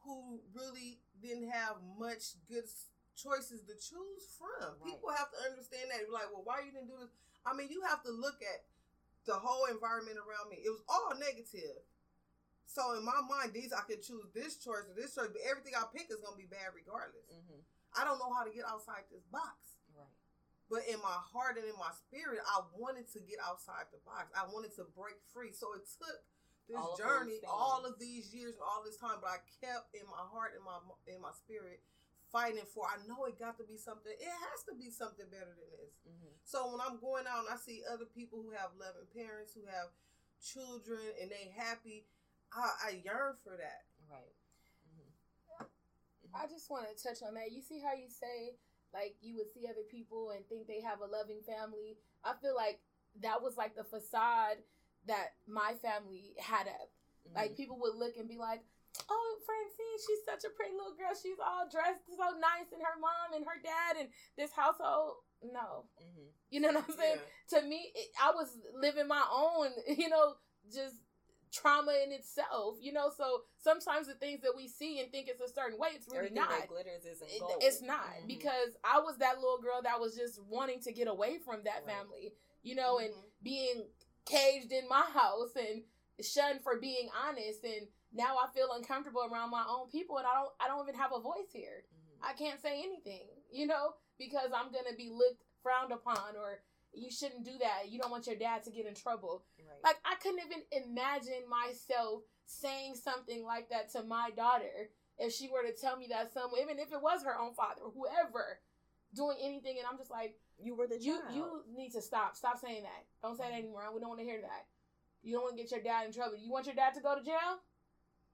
[0.03, 2.67] who really didn't have much good
[3.15, 4.75] choices to choose from.
[4.75, 4.91] Right.
[4.91, 6.03] People have to understand that.
[6.03, 7.15] Be like, well, why you didn't do this?
[7.45, 8.65] I mean, you have to look at
[9.23, 10.57] the whole environment around me.
[10.59, 11.79] It was all negative.
[12.65, 15.75] So in my mind, these I could choose this choice or this choice, but everything
[15.75, 17.25] I pick is gonna be bad regardless.
[17.29, 17.63] Mhm.
[17.93, 19.77] I don't know how to get outside this box.
[19.93, 20.07] Right.
[20.69, 24.31] But in my heart and in my spirit, I wanted to get outside the box.
[24.33, 25.53] I wanted to break free.
[25.53, 26.23] So it took
[26.67, 29.19] this All of journey, all of these years, and all this time.
[29.21, 31.83] But I kept in my heart and my in my spirit
[32.31, 32.87] fighting for.
[32.89, 34.11] I know it got to be something.
[34.11, 35.93] It has to be something better than this.
[36.07, 36.33] Mhm.
[36.45, 39.65] So when I'm going out and I see other people who have loving parents, who
[39.65, 39.91] have
[40.41, 42.07] children, and they happy,
[42.55, 43.81] I, I yearn for that.
[44.09, 44.35] Right.
[44.89, 45.67] Mhm.
[46.33, 47.51] I just want to touch on that.
[47.51, 48.57] You see how you say
[48.93, 51.97] like you would see other people and think they have a loving family.
[52.23, 52.79] I feel like
[53.21, 54.61] that was like the facade
[55.07, 56.89] that my family had up.
[57.29, 57.35] Mhm.
[57.35, 58.61] Like people would look and be like,
[59.09, 61.13] "Oh, Francine, she's such a pretty little girl.
[61.13, 65.85] She's all dressed so nice, and her mom and her dad and this household." No,
[65.99, 66.29] Mhm.
[66.49, 67.19] you know what I'm saying.
[67.49, 70.35] To me, it, I was living my own, you know,
[70.71, 70.95] just
[71.53, 73.09] trauma in itself, you know.
[73.15, 76.17] So sometimes the things that we see and think it's a certain way, it's really
[76.27, 76.49] Everything not.
[76.49, 77.61] that glitters isn't gold.
[77.63, 78.27] it's not Mhm.
[78.27, 81.85] because I was that little girl that was just wanting to get away from that
[81.85, 81.95] Right.
[81.95, 83.31] family, you know, and Mhm.
[83.43, 83.93] being
[84.25, 85.85] caged in my house and
[86.21, 90.33] shunned for being honest and now I feel uncomfortable around my own people and I
[90.35, 91.85] don't I don't even have a voice here.
[91.91, 92.17] Mhm.
[92.21, 96.63] I can't say anything, you know, because I'm going to be looked frowned upon or
[96.93, 97.89] you shouldn't do that.
[97.89, 99.43] You don't want your dad to get in trouble.
[99.57, 99.83] Right.
[99.83, 105.49] Like I couldn't even imagine myself saying something like that to my daughter if she
[105.49, 108.59] were to tell me that someone, even if it was her own father, or whoever,
[109.13, 111.35] doing anything, and I'm just like, you were the you child.
[111.35, 112.35] you need to stop.
[112.35, 113.05] Stop saying that.
[113.21, 113.69] Don't say that mm-hmm.
[113.69, 113.93] anymore.
[113.93, 114.65] We don't want to hear that.
[115.21, 116.35] You don't want to get your dad in trouble.
[116.37, 117.61] You want your dad to go to jail?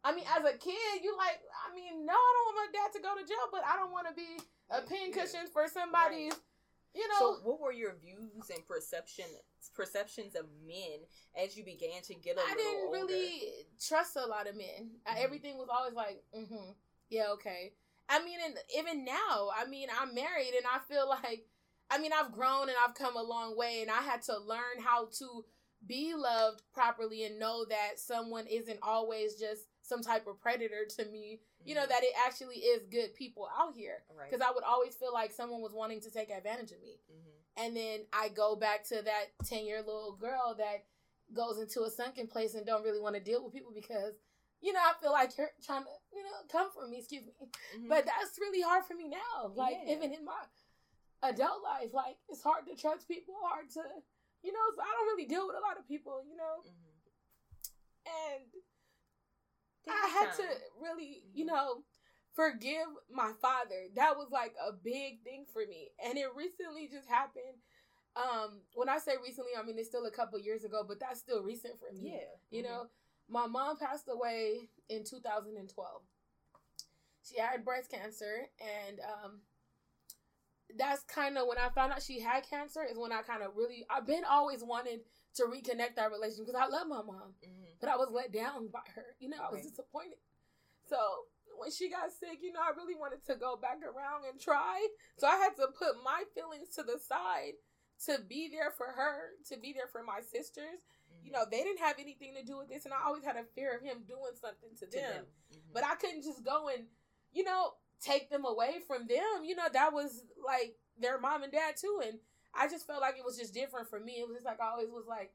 [0.04, 1.44] I mean, as a kid, you like.
[1.68, 3.92] I mean, no, I don't want my dad to go to jail, but I don't
[3.92, 4.40] want to be
[4.72, 6.34] a pincushion for somebody's
[6.96, 7.20] You know.
[7.20, 9.26] So, what were your views and perception
[9.76, 11.00] perceptions of men
[11.42, 12.52] as you began to get a I?
[12.52, 13.06] I didn't older?
[13.06, 13.42] really
[13.86, 15.00] trust a lot of men.
[15.06, 15.24] I- Mhm.
[15.24, 16.72] everything was always like, mm-hmm,
[17.10, 17.74] yeah, okay.
[18.08, 21.46] I mean, and even now, I mean, I'm married, and I feel like,
[21.92, 24.80] I mean, I've grown and I've come a long way, and I had to learn
[24.84, 25.46] how to
[25.86, 31.06] be loved properly and know that someone isn't always just some type of predator to
[31.06, 31.40] me.
[31.66, 34.04] You know that it actually is good people out here.
[34.16, 34.30] right.
[34.32, 37.00] Because I would always feel like someone was wanting to take advantage of me.
[37.12, 37.34] Mhm.
[37.58, 40.86] And then I go back to that 10 year little girl that
[41.34, 44.16] goes into a sunken place and don't really want to deal with people because,
[44.62, 47.34] you know, I feel like you're trying to, you know, come for me, excuse me.
[47.76, 47.90] Mhm.
[47.90, 49.48] But that's really hard for me now.
[49.54, 49.94] Like, Yeah.
[49.94, 50.46] even in my
[51.22, 54.04] adult life, like, it's hard to trust people, hard to,
[54.42, 56.86] you know, so I don't really deal with a lot of people, you know, Mhm.
[58.06, 58.52] and
[59.90, 60.44] I had to
[60.82, 61.84] really, you know,
[62.36, 63.88] forgive my father.
[63.96, 65.92] That was like a big thing for me.
[66.04, 67.58] And it recently just happened.
[68.16, 71.20] Um, when I say recently, I mean it's still a couple years ago, but that's
[71.20, 72.12] still recent for me.
[72.16, 72.36] Yeah.
[72.52, 72.66] You Mhm.
[72.66, 72.90] know,
[73.30, 76.04] my mom passed away in 2012.
[77.24, 79.42] She had breast cancer and um
[80.78, 83.56] that's kind of when I found out she had cancer is when I kind of
[83.56, 85.02] really I've been always wanted
[85.36, 87.80] to reconnect our relationship because I love my mom Mhm.
[87.80, 89.16] but I was let down by her.
[89.20, 89.70] You know, I was Right.
[89.70, 90.20] disappointed.
[90.88, 90.98] So
[91.58, 94.88] when she got sick, you know, I really wanted to go back around and try.
[95.18, 97.54] So I had to put my feelings to the side
[98.06, 100.80] to be there for her, to be there for my sisters.
[101.22, 101.34] You Mhm.
[101.34, 103.76] know, they didn't have anything to do with this, and I always had a fear
[103.76, 105.12] of him doing something to, To them.
[105.26, 105.34] them.
[105.52, 105.74] Mhm.
[105.74, 106.90] But I couldn't just go and,
[107.32, 109.44] you know, take them away from them.
[109.44, 112.02] You know, that was like their mom and dad too.
[112.06, 112.20] And
[112.54, 114.14] I just felt like it was just different for me.
[114.14, 115.32] It was just like I always was like,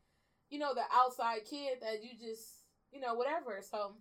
[0.50, 3.61] you know, the outside kid that you just, you know, whatever.
[3.68, 3.94] So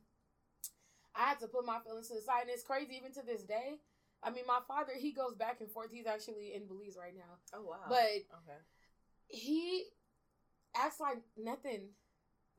[1.15, 2.41] I had to put my feelings to the side.
[2.41, 3.79] And it's crazy even to this day.
[4.23, 5.91] I mean, my father, he goes back and forth.
[5.91, 7.37] He's actually in Belize right now.
[7.53, 7.85] oh wow.
[7.89, 8.59] But okay.
[9.27, 9.85] he
[10.75, 11.89] acts like nothing.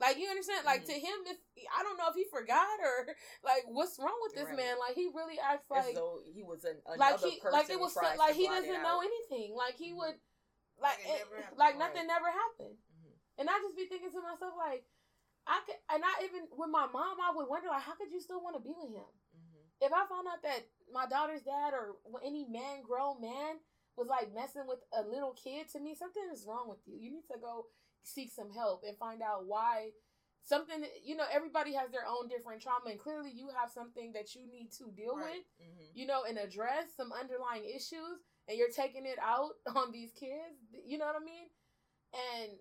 [0.04, 0.68] Like you understand?
[0.68, 0.92] Like Mhm.
[0.92, 1.38] to him, if
[1.72, 3.08] I don't know if he forgot or
[3.42, 4.56] like what's wrong with this Right.
[4.56, 4.78] man?
[4.78, 7.52] Like he really acts As like though he was an, like he person.
[7.52, 9.54] like it was like he doesn't know anything.
[9.56, 9.96] Like he Mhm.
[9.96, 10.16] would
[10.76, 11.24] like Like it
[11.56, 11.78] like Right.
[11.78, 12.76] nothing never happened.
[12.92, 13.12] Mhm.
[13.38, 14.84] And I just be thinking to myself like
[15.46, 18.20] I could and I even with my mom I would wonder like how could you
[18.20, 19.08] still want to be with him?
[19.36, 19.64] Mhm.
[19.80, 23.60] If I found out that my daughter's dad or any man grown man
[23.96, 26.96] was like messing with a little kid to me something is wrong with you.
[26.96, 27.68] You need to go
[28.04, 29.90] seek some help and find out why
[30.42, 34.34] something you know everybody has their own different trauma and clearly you have something that
[34.34, 35.44] you need to deal Right.
[35.60, 35.90] with Mhm.
[35.94, 40.58] you know, and address some underlying issues, and you're taking it out on these kids.
[40.84, 41.48] You know what I mean?
[42.12, 42.58] And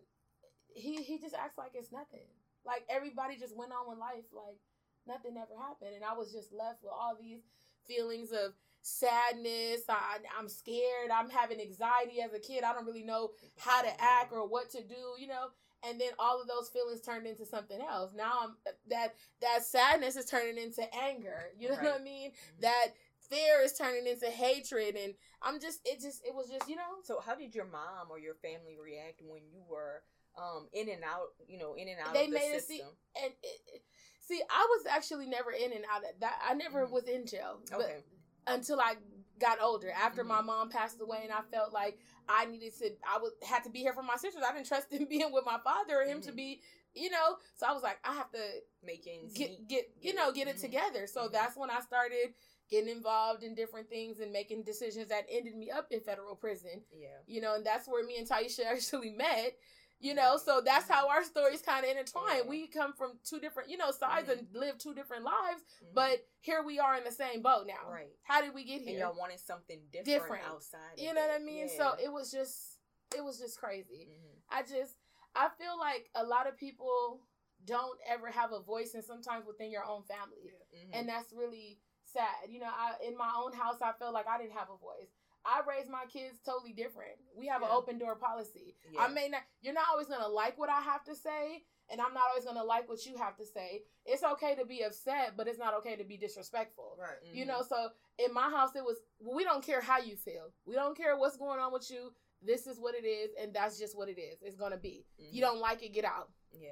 [0.74, 2.28] he he just acts like it's nothing.
[2.66, 4.60] Like everybody just went on with life, like
[5.06, 7.42] nothing ever happened, and I was just left with all these
[7.86, 8.54] feelings of
[8.84, 9.82] sadness.
[9.90, 11.10] I, I'm scared.
[11.14, 12.64] I'm having anxiety as a kid.
[12.64, 15.16] I don't really know how to act or what to do.
[15.18, 15.48] You know.
[15.86, 18.12] And then all of those feelings turned into something else.
[18.16, 18.52] Now I'm
[18.90, 21.50] that that sadness is turning into anger.
[21.58, 22.04] You know what I Right.
[22.04, 22.32] mean?
[22.32, 22.62] Mhm.
[22.62, 22.88] that
[23.30, 27.00] fear is turning into hatred and i'm just it just it was just you know
[27.04, 30.04] So how did your mom or your family react when you were
[30.38, 32.78] um in and out, you know, in and out They of the made us see-
[32.80, 32.96] system?
[33.24, 33.84] and it, it-
[34.20, 36.92] see i was actually never in and out of that i never Mhm.
[36.92, 38.04] was in jail but Okay.
[38.48, 38.96] Until i
[39.40, 40.46] got older after my Mhm.
[40.46, 41.98] mom passed away and i felt like
[42.30, 44.92] i needed to i would had to be here for my sisters i didn't trust
[44.92, 46.36] him being with my father or him to Mhm.
[46.36, 46.62] be
[46.94, 48.40] you know so i was like i have to
[48.84, 50.62] make Making get get you know get it Mhm.
[50.62, 51.08] together.
[51.08, 51.32] So Mhm.
[51.32, 52.36] that's when I started
[52.70, 56.84] getting involved in different things and making decisions that ended me up in federal prison.
[56.92, 57.20] Yeah.
[57.26, 59.58] You know, and that's where me and Taisha actually met.
[60.04, 62.44] You know, so that's how our stories kind of intertwine.
[62.44, 62.50] Yeah.
[62.50, 65.94] We come from two different, you know, sides and live two different lives, Mhm.
[65.94, 67.90] but here we are in the same boat now.
[67.90, 68.12] right.
[68.24, 70.44] How did we get here And y'all wanted something different, Different.
[70.46, 71.00] outside.
[71.00, 71.32] You know what.
[71.32, 71.70] I mean?
[71.70, 71.78] Yeah.
[71.78, 72.80] So it was just,
[73.16, 74.10] it was just crazy.
[74.12, 74.42] Mhm.
[74.50, 74.98] I just
[75.36, 77.26] I feel like a lot of people
[77.66, 80.90] don't ever have a voice, and sometimes within your own family, Mhm.
[80.92, 82.50] and that's really sad.
[82.50, 85.10] You know, I in my own house, I felt like I didn't have a voice.
[85.46, 87.16] I raised my kids totally different.
[87.36, 88.76] We have an open door policy.
[88.92, 89.02] yeah.
[89.04, 89.42] I may not.
[89.62, 92.64] You're not always gonna like what I have to say, and I'm not always gonna
[92.64, 93.84] like what you have to say.
[94.06, 96.96] It's okay to be upset, but it's not okay to be disrespectful.
[96.98, 97.18] Right.
[97.34, 97.48] You Mhm.
[97.48, 100.54] know, so in my house, it was we don't care how you feel.
[100.66, 102.14] We don't care what's going on with you.
[102.42, 104.42] This is what it is, and that's just what it is.
[104.42, 105.06] It's gonna be.
[105.20, 105.34] Mhm.
[105.34, 106.30] You don't like it, get out.
[106.52, 106.72] Yeah.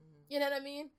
[0.00, 0.24] Mhm.
[0.28, 0.90] You know what I mean?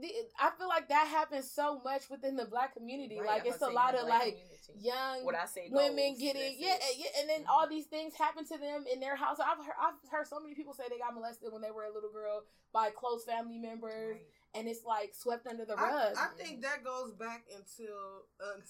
[0.00, 0.08] The,
[0.40, 3.18] I feel like that happens so much within the black community.
[3.20, 4.80] Right, like I'm it's a lot of like community.
[4.80, 6.96] young what I say women getting yeah, it.
[6.96, 7.48] yeah, and then Mhm.
[7.52, 9.38] all these things happen to them in their house.
[9.38, 11.92] I've heard, I've heard so many people say they got molested when they were a
[11.92, 14.26] little girl by close family members, Right.
[14.54, 16.16] and it's like swept under the I, rug.
[16.16, 18.60] I think that goes back until uh,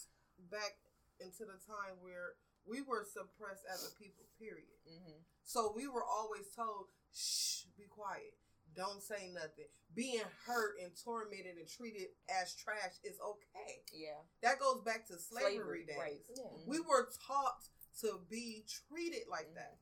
[0.51, 0.77] back
[1.21, 2.35] into the time where
[2.67, 4.25] we were suppressed as a people.
[4.37, 4.67] Period.
[4.91, 5.21] Mm-hmm.
[5.45, 8.35] So we were always told, "Shh, be quiet,
[8.75, 13.85] don't say nothing." Being hurt and tormented and treated as trash is okay.
[13.93, 14.21] Yeah.
[14.43, 15.97] That goes back to slavery, days.
[15.99, 16.25] right.
[16.35, 16.45] Yeah.
[16.45, 16.67] Mhm.
[16.67, 17.69] We were taught
[18.01, 19.55] to be treated like Mhm.
[19.55, 19.79] that,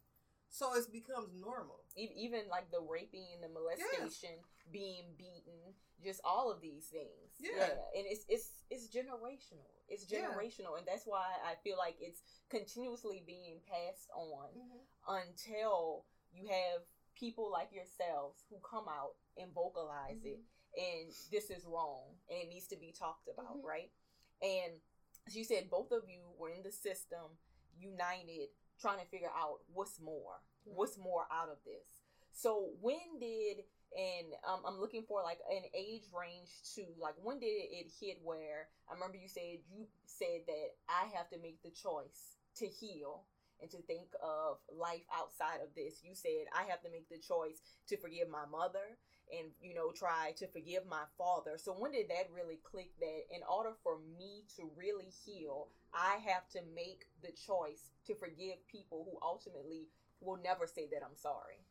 [0.51, 1.85] so it becomes normal.
[1.97, 7.37] Even like the raping and the molestation, being beaten, just all of these things.
[7.41, 7.71] Yeah.
[7.95, 9.71] and it's it's it's generational.
[9.89, 10.27] It's Yeah.
[10.31, 14.79] generational, and that's why I feel like it's continuously being passed on Mm-hmm.
[15.07, 20.41] until you have people like yourselves who come out and vocalize it,
[20.77, 23.65] and this is wrong, and it needs to be talked about, Mhm.
[23.65, 23.93] right?
[24.41, 24.81] And
[25.27, 27.39] as you said, both of you were in the system,
[27.79, 30.77] united, trying to figure out what's more, Right.
[30.77, 32.03] what's more out of this.
[32.33, 36.95] So when did and um, I'm looking for like an age range too.
[36.97, 41.29] Like when did it hit where I remember you said you said that I have
[41.29, 43.27] to make the choice to heal
[43.63, 46.03] and to think of life outside of this.
[46.03, 48.99] You said I have to make the choice to forgive my mother
[49.31, 51.57] and you know try to forgive my father.
[51.57, 56.19] So when did that really click that in order for me to really heal, I
[56.27, 59.89] have to make the choice to forgive people who ultimately
[60.21, 61.63] will never say that I'm sorry.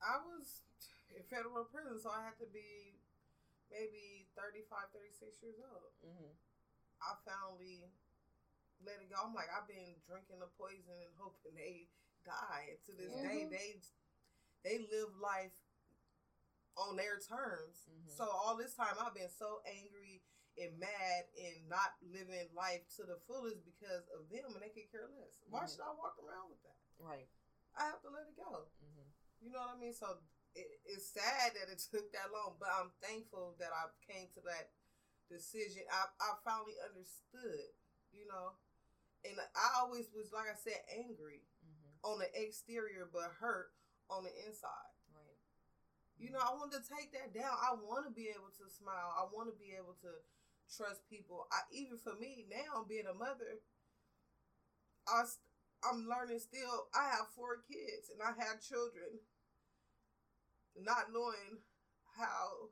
[0.00, 0.64] I was
[1.12, 2.96] in federal prison, so I had to be
[3.68, 5.92] maybe 35, 36 years old.
[6.02, 6.32] hmm
[7.00, 7.88] I finally
[8.84, 9.20] let it go.
[9.22, 11.88] I'm like, I've been drinking the poison and hoping they
[12.24, 12.74] die.
[12.74, 13.50] And to this day, Mhm.
[13.50, 13.80] they
[14.64, 15.56] they live life
[16.76, 17.88] on their terms.
[17.88, 18.10] Mhm.
[18.16, 20.22] So all this time, I've been so angry
[20.56, 24.90] and mad and not living life to the fullest because of them, and they could
[24.90, 25.38] care less.
[25.48, 25.70] Why Mhm.
[25.70, 26.78] should I walk around with that?
[26.98, 27.28] Right.
[27.74, 28.70] I have to let it go.
[28.80, 29.08] hmm
[29.40, 29.94] You know what I mean?
[29.94, 30.22] So
[30.54, 34.40] it, it's sad that it took that long, but I'm thankful that I came to
[34.42, 34.72] that
[35.28, 35.82] decision.
[35.90, 37.72] I, I finally understood,
[38.12, 38.58] you know,
[39.24, 43.72] and I always was, like I said, angry hmm on the exterior, but hurt
[44.10, 44.92] on the inside.
[45.12, 45.36] Right.
[46.18, 47.56] You know, I wanted to take that down.
[47.56, 49.10] I want to be able to smile.
[49.16, 50.12] I want to be able to
[50.68, 51.46] trust people.
[51.50, 53.62] I even for me now, being a mother,
[55.06, 55.24] I
[55.84, 56.88] I'm learning still.
[56.94, 59.20] I have four kids and I had children,
[60.76, 61.58] not knowing
[62.16, 62.70] how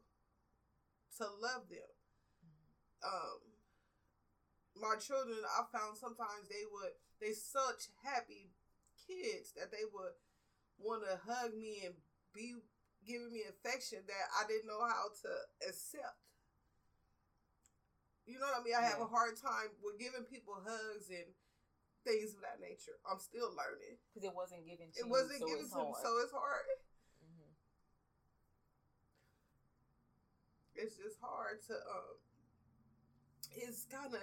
[1.19, 1.89] to love them.
[3.03, 3.48] Um,
[4.81, 8.51] my children, I found sometimes they would they such happy
[9.07, 10.15] kids that they would
[10.79, 11.95] want to hug me and
[12.35, 12.55] be
[13.07, 15.31] giving me affection that I didn't know how to
[15.67, 16.19] accept.
[18.27, 18.77] You know what I mean?
[18.77, 19.09] I have Yeah.
[19.09, 21.35] a hard time with giving people hugs and
[22.05, 23.01] things of that nature.
[23.09, 23.99] I'm still learning.
[24.13, 26.67] Because it wasn't given to It wasn't so given to me, so it's hard.
[27.25, 27.55] Mhm.
[30.75, 31.75] It's just hard to.
[31.75, 32.19] um
[33.57, 34.23] It's kind of.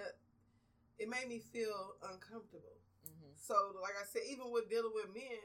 [0.98, 2.80] It made me feel uncomfortable.
[3.04, 3.36] Mhm.
[3.36, 5.40] So, like I said, even with dealing with men,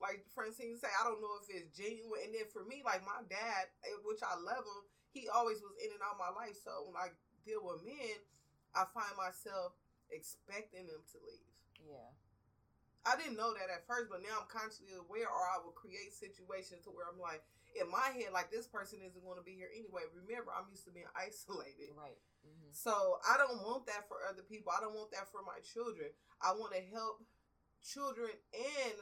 [0.00, 2.22] like Francine say, I don't know if it's genuine.
[2.24, 4.82] And then for me, like my dad, eh, which I love him,
[5.12, 6.56] he always was in and out of my life.
[6.56, 7.10] So when I
[7.44, 8.18] deal with men,
[8.74, 9.72] I find myself
[10.10, 11.56] expecting them to leave.
[11.80, 12.10] Yeah.
[13.06, 16.12] I didn't know that at first, but now I'm consciously aware, or I will create
[16.12, 17.44] situations to where I'm like,
[17.78, 20.08] in my head, like this person isn't going to be here anyway.
[20.10, 21.92] Remember, I'm used to being isolated.
[21.94, 22.18] Right.
[22.42, 24.68] hmm So I don't want that for other people.
[24.68, 26.12] I don't want that for my children.
[26.44, 27.24] I want to help
[27.80, 28.96] children and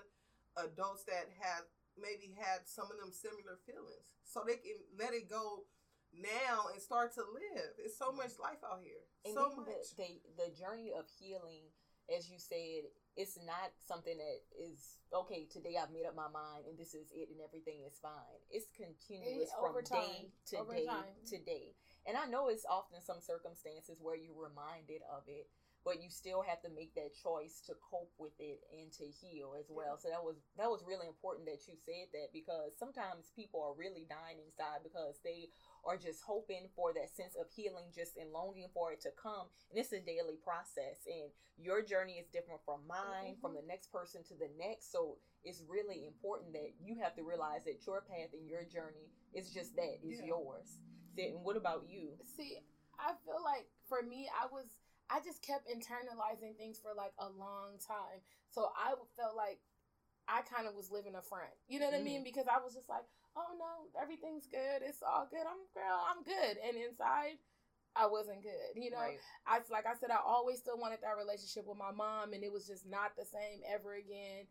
[0.70, 1.66] adults that have
[1.99, 5.66] maybe had some of them similar feelings, so they can let it go
[6.14, 7.75] now and start to live.
[7.83, 9.03] It's so much life out here.
[9.27, 9.66] And so much.
[9.99, 11.66] the, the the journey of healing,
[12.07, 12.87] as you said,
[13.18, 15.47] it's not something that is okay.
[15.51, 18.39] Today I've made up my mind, and this is it, and everything is fine.
[18.55, 21.18] It's continuous It- from over day to Over day time.
[21.27, 21.75] to day.
[22.07, 25.48] And I know it's often some circumstances where you're reminded of it,
[25.84, 29.52] but you still have to make that choice to cope with it and to heal
[29.57, 29.96] as well.
[29.96, 33.76] So that was that was really important that you said that because sometimes people are
[33.76, 35.52] really dying inside because they
[35.84, 39.52] are just hoping for that sense of healing just and longing for it to come.
[39.68, 41.28] And it's a daily process and
[41.61, 43.64] your journey is different from mine from mm-hmm.
[43.64, 44.92] the next person to the next.
[44.92, 49.12] So it's really important that you have to realize that your path and your journey
[49.36, 50.32] is just that is Yeah.
[50.32, 50.80] yours
[51.18, 52.58] And what about you See,
[52.98, 54.66] I feel like for me, I was
[55.10, 58.24] I just kept internalizing things for like a long time.
[58.50, 59.60] So I felt like
[60.28, 61.52] I kind of was living a front.
[61.68, 62.06] You know what I Mm-hmm.
[62.06, 62.24] mean?
[62.24, 63.04] Because I was just like,
[63.36, 64.80] oh no, everything's good.
[64.82, 65.44] It's all good.
[65.44, 66.56] I'm girl, I'm good.
[66.64, 67.38] And inside,
[67.96, 68.74] I wasn't good.
[68.76, 71.92] You know, right I like I said, I always still wanted that relationship with my
[71.92, 74.46] mom, and it was just not the same ever again.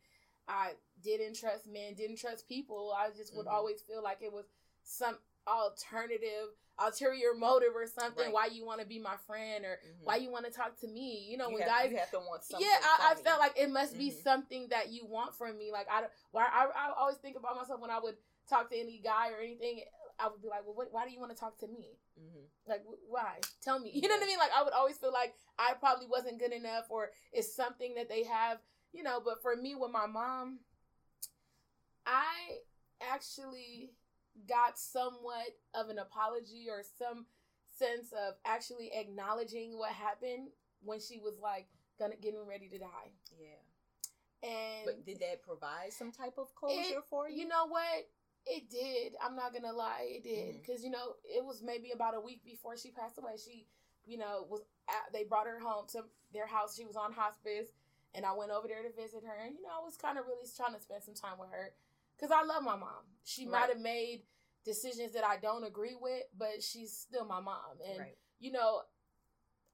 [0.47, 2.93] I didn't trust men, didn't trust people.
[2.95, 3.51] I just would Mhm.
[3.51, 4.45] always feel like it was
[4.83, 5.17] some
[5.47, 8.33] alternative ulterior motive or something Right.
[8.33, 10.03] why you want to be my friend or Mhm.
[10.05, 12.09] why you want to talk to me you know you when have, guys you have
[12.11, 12.67] to want something.
[12.67, 14.23] yeah I, I felt like it must be Mhm.
[14.23, 17.55] something that you want from me like i don't why I, I always think about
[17.55, 18.17] myself when i would
[18.49, 19.83] talk to any guy or anything
[20.19, 22.47] i would be like well what, why do you want to talk to me Mhm.
[22.65, 25.35] like why tell me you know what i mean like i would always feel like
[25.59, 28.59] i probably wasn't good enough or it's something that they have
[28.93, 30.59] you know but for me with my mom
[32.07, 32.57] i
[33.01, 33.93] actually
[34.47, 37.25] got somewhat of an apology or some
[37.77, 40.49] sense of actually acknowledging what happened
[40.83, 41.67] when she was like
[41.99, 44.49] gonna getting ready to die Yeah.
[44.49, 47.41] and But did that provide some type of closure for you?
[47.43, 48.07] you know what?
[48.45, 49.15] It did.
[49.21, 50.55] I'm not gonna lie, it did.
[50.55, 50.61] Mhm.
[50.61, 53.37] Because you know, it was maybe about a week before she passed away.
[53.37, 53.67] She,
[54.05, 56.03] you know, was at, they brought her home to
[56.33, 56.75] their house.
[56.75, 57.69] She was on hospice,
[58.13, 59.33] and I went over there to visit her.
[59.33, 61.73] And you know, I was kind of really trying to spend some time with her
[62.23, 63.03] because I love my mom.
[63.25, 64.21] She might have made
[64.63, 67.83] decisions that I don't agree with, but she's still my mom.
[67.89, 68.15] And right.
[68.39, 68.81] you know,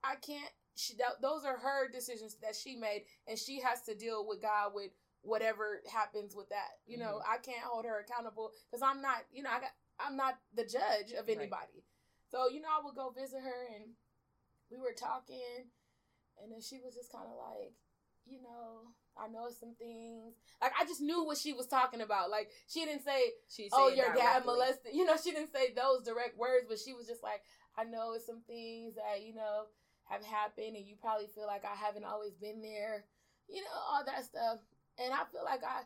[0.02, 0.50] I can't.
[0.74, 4.42] She that, those are her decisions that she made, and she has to deal with
[4.42, 4.90] God with
[5.22, 6.82] whatever happens with that.
[6.86, 7.32] You know, mm-hmm.
[7.32, 9.18] I can't hold her accountable because I'm not.
[9.32, 9.70] You know, I got.
[10.00, 11.36] I'm not the judge of Right.
[11.38, 11.84] anybody.
[12.32, 13.94] So you know, I would go visit her, and
[14.70, 15.70] we were talking,
[16.42, 17.74] and then she was just kind of like,
[18.26, 20.34] you know, I know some things.
[20.60, 22.30] Like I just knew what she was talking about.
[22.30, 24.92] Like she didn't say, She oh, your dad molested.
[24.94, 27.42] You know, she didn't say those direct words, but she was just like,
[27.76, 29.64] I know it's some things that, you know,
[30.04, 33.04] have happened and you probably feel like I haven't always been there.
[33.48, 34.58] You know, all that stuff.
[34.98, 35.82] And I feel like I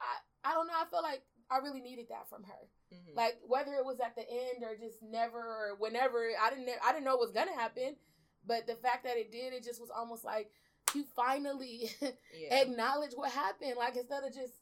[0.00, 2.68] I I don't know, I feel like I really needed that from her.
[2.92, 3.16] Mhm.
[3.16, 6.92] Like whether it was at the end or just never or whenever, I didn't I
[6.92, 7.96] didn't know it was gonna happen.
[8.44, 10.50] But the fact that it did, it just was almost like
[10.94, 12.62] you finally yeah.
[12.62, 13.74] acknowledge what happened.
[13.76, 14.54] Like instead of just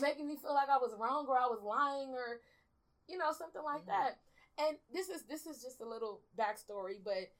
[0.00, 2.40] making me feel like I was wrong or I was lying or
[3.08, 3.86] you know something like Mhm.
[3.86, 4.18] that.
[4.58, 7.30] And this is this is just a little backstory, but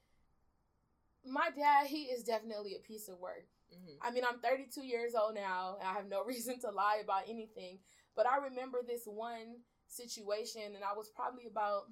[1.25, 3.45] my dad he is definitely a piece of work.
[3.73, 3.97] Mhm.
[4.01, 5.77] I mean, I'm 32 years old now.
[5.79, 7.79] And I have no reason to lie about anything,
[8.15, 11.83] but I remember this one situation, and I was probably about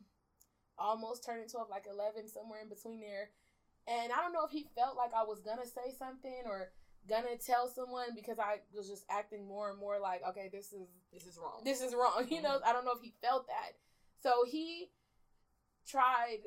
[0.78, 3.32] almost turning 12, like 11, somewhere in between there.
[3.88, 6.72] And I don't know if he felt like I was gonna say something or
[7.08, 10.88] gonna tell someone because I was just acting more and more like, okay, this is
[11.14, 11.62] This is wrong.
[11.64, 12.28] this is wrong.
[12.30, 12.70] You know, mm-hmm.
[12.70, 13.78] I don't know if he felt that.
[14.22, 14.90] So he
[15.88, 16.40] tried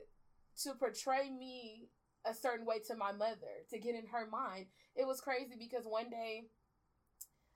[0.65, 1.91] to portray me
[2.25, 4.67] a certain way to my mother to get in her mind.
[4.97, 6.49] It was crazy because one day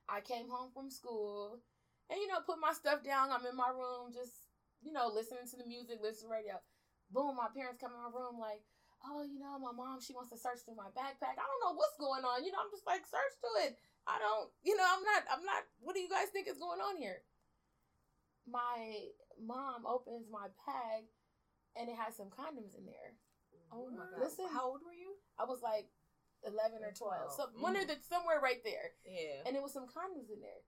[0.09, 1.59] I came home from school
[2.09, 3.31] and you know put my stuff down.
[3.31, 4.47] I'm in my room just
[4.83, 6.55] you know listening to the music, listening to radio.
[7.11, 8.63] Boom, my parents come in my room like,
[9.05, 11.37] "Oh, you know, my mom she wants to search through my backpack.
[11.39, 12.45] I don't know what's going on.
[12.45, 13.79] You know, I'm just like search through it.
[14.07, 16.81] I don't, you know, I'm not I'm not what do you guys think is going
[16.81, 17.23] on here?"
[18.47, 19.07] my
[19.39, 21.07] mom opens my bag
[21.79, 23.15] and it has some condoms in there.
[23.73, 24.21] oh my god.
[24.21, 24.47] Listen.
[24.53, 25.15] How old were you?
[25.39, 25.89] I was like
[26.45, 27.33] 11 or 12.
[27.33, 27.63] So Twelve.
[27.63, 28.99] one of the somewhere right there.
[29.07, 29.47] Yeah.
[29.47, 30.63] And it was some condoms in there.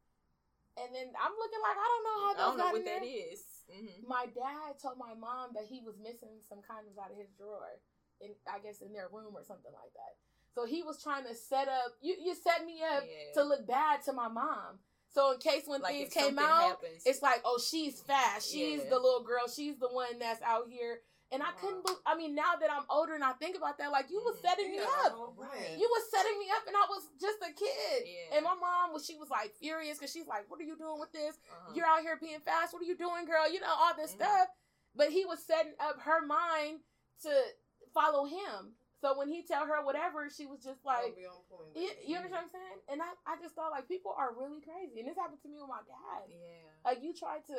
[0.75, 3.43] And then I'm looking like I don't know how I don't know what that is.
[3.71, 4.11] Mm-hmm.
[4.11, 7.79] My dad told my mom that he was missing some condoms out of his drawer.
[8.21, 10.15] In I guess in their room or something like that.
[10.55, 13.35] So he was trying to set up you you set me up Yeah.
[13.35, 14.79] to look bad to my mom.
[15.11, 18.51] So in case when like things came out, happens, it's like, oh, she's fast.
[18.51, 18.91] She's Yeah.
[18.91, 19.47] the little girl.
[19.49, 21.01] She's the one that's out here.
[21.33, 21.85] And I couldn't.
[21.87, 24.37] Be- I mean, now that I'm older and I think about that, like you was
[24.37, 24.43] Mhm.
[24.43, 25.39] setting me Yeah, up.
[25.39, 25.79] man.
[25.79, 28.07] You was setting me up, and I was just a kid.
[28.07, 28.37] Yeah.
[28.37, 29.05] And my mom was.
[29.05, 31.37] She was like furious because she's like, "What are you doing with this?
[31.51, 31.73] uh-huh.
[31.75, 32.73] You're out here being fast.
[32.73, 33.49] What are you doing, girl?
[33.51, 34.17] You know all this Mhm.
[34.17, 34.49] stuff."
[34.95, 36.81] But he was setting up her mind
[37.23, 37.55] to
[37.95, 38.75] follow him.
[39.01, 41.77] So when he tell her whatever, she was just like, be on point.
[41.77, 42.79] you, you understand what I'm saying?
[42.89, 45.61] And I, I just thought like people are really crazy, and this happened to me
[45.61, 46.25] with my dad.
[46.33, 46.65] yeah.
[46.89, 47.57] Like you tried to.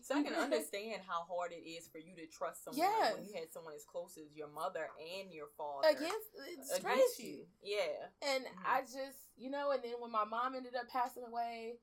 [0.00, 3.12] So I can understand how hard it is for you to trust someone Yes.
[3.16, 7.16] when you had someone as close as your mother and your father against it's against
[7.20, 7.44] crazy.
[7.44, 7.76] you.
[7.76, 8.08] Yeah.
[8.24, 8.64] And Mhm.
[8.64, 11.76] I just, you know, and then when my mom ended up passing away,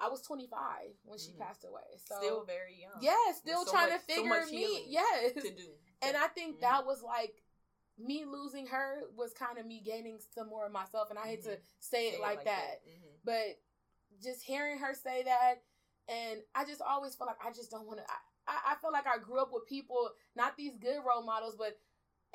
[0.00, 1.40] I was 25 when she Mhm.
[1.44, 2.00] passed away.
[2.08, 3.00] So Still very young.
[3.04, 4.56] yeah, still so trying much- to so figure much me.
[4.64, 5.32] healing Yes.
[5.34, 5.72] To do.
[6.02, 6.60] And I think Mhm.
[6.60, 7.42] that was like
[7.98, 11.08] me losing her was kind of me gaining some more of myself.
[11.10, 13.20] And I hate to say it like, that, Mhm.
[13.24, 13.60] but
[14.20, 15.64] just hearing her say that,
[16.08, 18.10] and I just always feel like I just don't want to.
[18.10, 21.56] I, I, I feel like I grew up with people, not these good role models,
[21.56, 21.80] but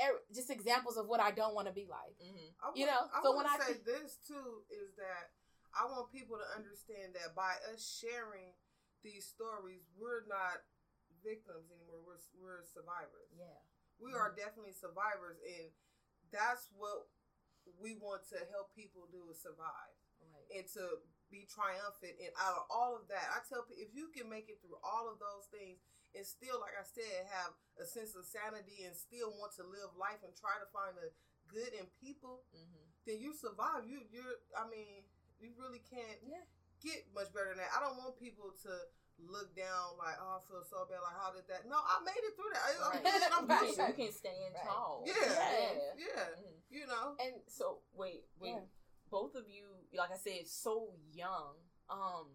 [0.01, 2.17] er, just examples of what I don't want to be like.
[2.19, 2.53] Mhm.
[2.75, 5.31] You know, I so want when to I say think- this too is that
[5.73, 8.53] I want people to understand that by us sharing
[9.03, 10.63] these stories, we're not
[11.23, 12.01] victims anymore.
[12.05, 13.29] We're we're survivors.
[13.33, 13.57] Yeah.
[14.01, 15.69] We are definitely survivors, and
[16.33, 17.05] that's what
[17.77, 20.61] we want to help people do is survive Right.
[20.61, 21.01] and to
[21.33, 22.17] be triumphant.
[22.21, 24.77] And out of all of that, I tell people if you can make it through
[24.85, 25.81] all of those things
[26.13, 29.93] and still, like I said, have a sense of sanity and still want to live
[29.97, 31.09] life and try to find the
[31.49, 32.85] good in people, Mm-hmm.
[33.09, 33.85] then you survive.
[33.89, 35.05] You you're I mean,
[35.41, 36.45] you really can't Yeah.
[36.81, 37.73] get much better than that.
[37.73, 38.73] I don't want people to
[39.27, 41.01] look down like, oh, I feel so bad.
[41.03, 41.67] Like, how did that?
[41.69, 42.63] No, I made it through that.
[42.63, 43.31] I, I'm Right.
[43.31, 43.75] I'm Right.
[43.75, 43.87] good.
[43.87, 44.65] You can stand Right.
[44.65, 45.03] tall.
[45.05, 45.13] Yeah.
[45.15, 45.73] Yeah.
[45.97, 46.25] Yeah.
[46.41, 46.55] Mhm.
[46.69, 47.15] You know.
[47.19, 48.55] And So wait, wait.
[48.57, 48.65] Yeah.
[49.09, 51.59] Both of you, like I said, so young.
[51.89, 52.31] Um,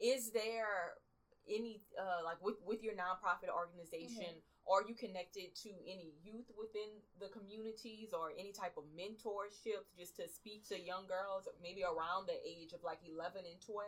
[0.00, 0.96] is there
[1.48, 4.42] any uh like with with your nonprofit organization?
[4.66, 10.16] Are you connected to any youth within the communities or any type of mentorships just
[10.16, 13.86] to speak to young girls, maybe around the age of like 11 and 12?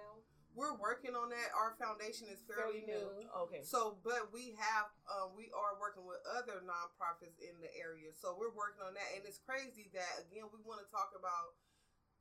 [0.58, 1.54] We're working on that.
[1.54, 2.98] Our foundation is fairly, new.
[2.98, 3.30] new.
[3.46, 3.62] Okay.
[3.62, 8.10] So, but we have, um, we are working with other nonprofits in the area.
[8.10, 11.54] So we're working on that, and it's crazy that again we want to talk about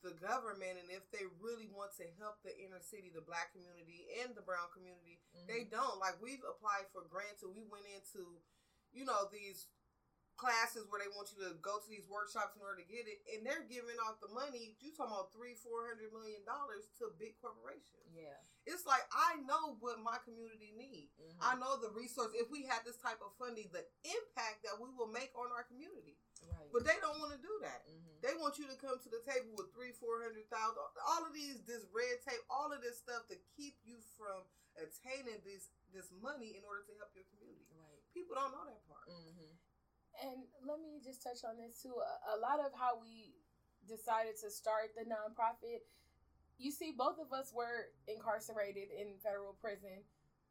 [0.06, 4.06] the government and if they really want to help the inner city, the black community
[4.22, 5.18] and the brown community.
[5.34, 5.50] Mhm.
[5.50, 5.98] They don't.
[5.98, 8.38] Like we've applied for grants, and we went into,
[8.94, 9.66] you know, these
[10.38, 13.20] classes where they want you to go to these workshops in order to get it,
[13.34, 14.78] and they're giving out the money.
[14.80, 18.06] You talking about three, four hundred million dollars to big corporations?
[18.14, 18.38] yeah.
[18.68, 21.16] It's like I know what my community needs.
[21.16, 21.40] Mhm.
[21.40, 22.36] I know the resource.
[22.36, 25.64] If we had this type of funding, the impact that we will make on our
[25.64, 26.20] community.
[26.52, 26.68] right.
[26.76, 27.88] But they don't want to do that.
[27.88, 28.20] Mhm.
[28.22, 30.84] They want you to come to the table with three, four hundred thousand.
[31.08, 34.44] All of these, this red tape, all of this stuff to keep you from
[34.76, 37.72] attaining this this money in order to help your community.
[37.72, 38.04] Right.
[38.14, 39.08] People don't know that part.
[39.08, 39.56] Mhm.
[40.24, 41.94] And let me just touch on this too.
[42.34, 43.38] A, lot of how we
[43.88, 45.86] decided to start the nonprofit,
[46.58, 50.02] you see, both of us were incarcerated in federal prison,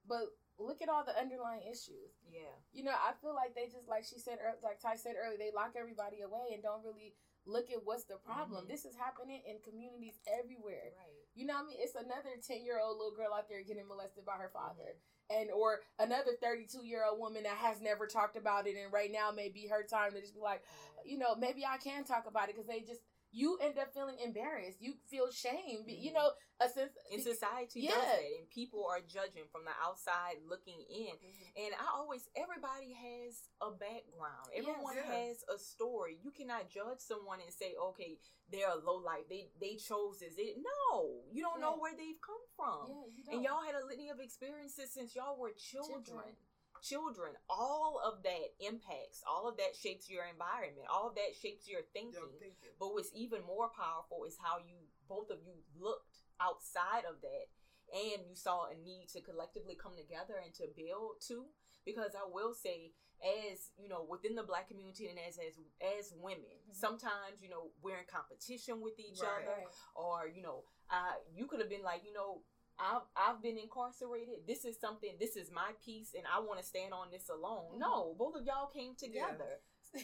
[0.06, 2.14] but look at all the underlying issues.
[2.30, 2.54] Yeah.
[2.72, 5.50] You know, I feel like they just, like she said, like Ty said earlier, they
[5.50, 7.14] lock everybody away and don't really
[7.44, 8.64] look at what's the problem.
[8.64, 8.68] Mhm.
[8.68, 10.94] This is happening in communities everywhere.
[10.96, 11.26] Right.
[11.34, 11.78] You know what I mean?
[11.80, 14.96] It's another 10 year old little girl out there getting molested by her father.
[15.28, 19.10] And or another 32 year old woman that has never talked about it and right
[19.10, 20.62] now may be her time to just be like,
[21.04, 23.00] you know, maybe I can talk about it because they just
[23.36, 24.80] you end up feeling embarrassed.
[24.80, 25.84] You feel shame.
[25.86, 26.14] You Mhm.
[26.14, 28.16] know, a sense And society does Yeah.
[28.16, 31.14] that, and people are judging from the outside looking in.
[31.54, 34.48] And I always, everybody has a background.
[34.54, 35.04] Everyone Yeah.
[35.04, 36.16] has a story.
[36.16, 38.18] You cannot judge someone and say, okay,
[38.48, 39.28] they're a low life.
[39.28, 40.34] They they chose this.
[40.38, 42.88] It no, you don't know where they've come from.
[42.88, 43.34] Yeah, you don't.
[43.34, 46.04] And y'all had a litany of experiences since y'all were children.
[46.04, 46.36] Children.
[46.82, 47.36] Children.
[47.48, 49.22] All of that impacts.
[49.26, 50.86] All of that shapes your environment.
[50.92, 52.20] All of that shapes your thinking.
[52.20, 52.54] Yo, thank.
[52.78, 54.76] But what's even more powerful is how you
[55.08, 57.46] both of you looked outside of that
[57.94, 61.46] and you saw a need to collectively come together and to build too.
[61.84, 66.12] Because I will say, as you know, within the black community and as as as
[66.18, 66.74] women, Mhm.
[66.74, 69.46] sometimes you know we're in competition with each Right.
[69.46, 72.42] other, or you know, uh, you could have been like, you know,
[72.78, 74.46] I've I've been incarcerated.
[74.46, 75.16] This is something.
[75.18, 77.74] This is my piece, and I want to stand on this alone.
[77.74, 77.78] Mhm.
[77.78, 79.60] No, both of y'all came together.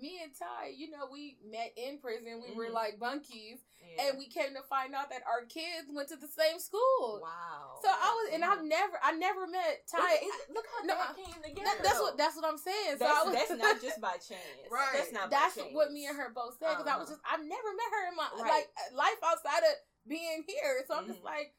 [0.00, 2.40] Me and Ty, you know, we met in prison.
[2.48, 2.72] We were Mhm.
[2.72, 4.08] like bunkies, Yeah.
[4.08, 7.20] and we came to find out that our kids went to the same school.
[7.20, 7.78] wow.
[7.82, 10.00] So I was, and I've never, I never met Ty.
[10.48, 11.60] Look, look how No, that came together.
[11.60, 12.92] That- that's what that's what I'm saying.
[12.96, 14.64] So That's, I was, that's not just by chance.
[14.70, 14.88] Right.
[14.94, 15.28] That's not.
[15.28, 15.74] that's by chance.
[15.74, 17.20] what me and her both said because I was Uh-huh.
[17.20, 18.50] just I've never met her in my Right.
[18.50, 19.74] like life outside of
[20.08, 20.84] being here.
[20.88, 21.24] So I'm just Mhm.
[21.24, 21.54] like,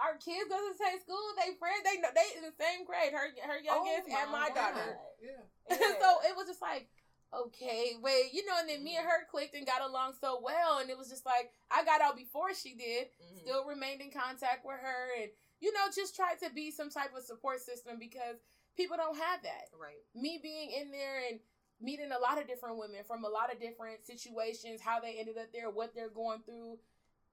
[0.00, 1.22] our kids go to the same school.
[1.36, 1.82] They friends.
[1.84, 3.12] They know they in the same grade.
[3.12, 4.98] Her her youngest and my Oh my daughter.
[5.20, 5.44] Yeah.
[5.70, 5.98] Yeah.
[6.00, 6.88] so it was just like.
[7.34, 10.78] Okay, wait, you know, and then me and her clicked and got along so well,
[10.78, 13.40] and it was just like I got out before she did, Mhm.
[13.40, 17.10] still remained in contact with her, and you know, just tried to be some type
[17.16, 18.36] of support system because
[18.76, 20.00] people don't have that right.
[20.14, 21.40] me being in there and
[21.80, 25.36] meeting a lot of different women from a lot of different situations, how they ended
[25.36, 26.78] up there, what they're going through,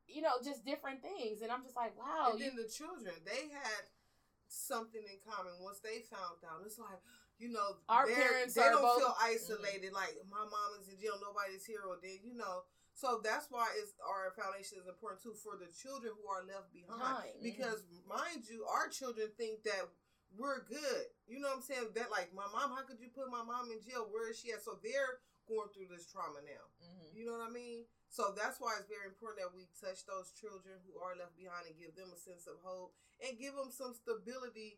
[0.08, 1.42] you know, just different things.
[1.42, 2.32] And I'm just like, wow.
[2.32, 3.84] and you- then the children, they had
[4.48, 6.62] something in common once they found out.
[6.66, 7.00] It's like,
[7.40, 9.92] you know, Our parents they don't both- feel isolated.
[9.94, 12.64] Like my mom is in jail, nobody's here, or then you know.
[12.94, 16.70] So that's why it's our foundation is important too for the children who are left
[16.72, 17.34] behind.
[17.42, 19.90] Because mind you, our children think that
[20.38, 21.10] we're good.
[21.26, 21.90] You know what I'm saying?
[21.98, 24.06] That like my mom, how could you put my mom in jail?
[24.14, 24.62] Where is she at?
[24.62, 25.18] So they're
[25.50, 26.64] going through this trauma now.
[26.86, 27.18] Mhm.
[27.18, 27.86] You know what I mean?
[28.14, 31.66] So that's why it's very important that we touch those children who are left behind
[31.66, 32.94] and give them a sense of hope
[33.26, 34.78] and give them some stability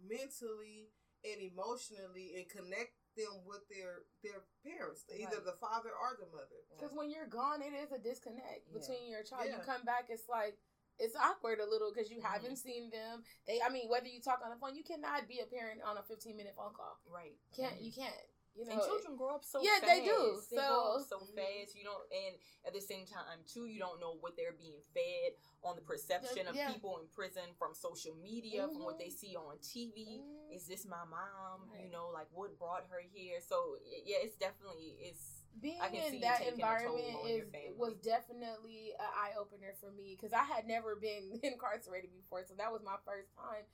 [0.00, 0.88] mentally
[1.20, 5.52] and emotionally and connect them with their their parents, either Right.
[5.52, 6.64] the father or the mother.
[6.72, 8.78] Because when you're gone, it is a disconnect Yeah.
[8.80, 9.44] between your child.
[9.52, 9.58] Yeah.
[9.58, 10.56] You come back, it's like
[10.98, 12.24] it's awkward a little because you Mhm.
[12.32, 13.24] haven't seen them.
[13.46, 15.96] They, I mean, whether you talk on the phone, you cannot be a parent on
[15.96, 17.00] a 15 minute phone call.
[17.06, 17.38] Right.
[17.52, 17.84] Can't Mhm.
[17.84, 18.29] you can't?
[18.56, 19.86] You know, and children grow up so Yeah, fast.
[19.86, 20.42] they do.
[20.50, 21.74] They So- so fast.
[21.74, 22.36] You don't, and
[22.66, 25.32] at the same time, too, you don't know what they're being fed
[25.62, 26.72] on the perception of Yeah.
[26.72, 30.20] people in prison from social media, from what they see on TV.
[30.20, 30.54] Mhm.
[30.54, 31.70] Is this my mom?
[31.80, 33.40] You know, like what brought her here?
[33.40, 37.76] So yeah, it's definitely it's being I can in that taking a toll environment is
[37.78, 42.54] was definitely an eye opener for me because I had never been incarcerated before, so
[42.54, 43.64] that was my first time.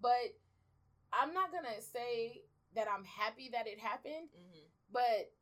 [0.00, 0.36] But
[1.12, 2.42] I'm not gonna say
[2.76, 4.64] that I'm happy that it happened, mhm.
[4.92, 5.32] but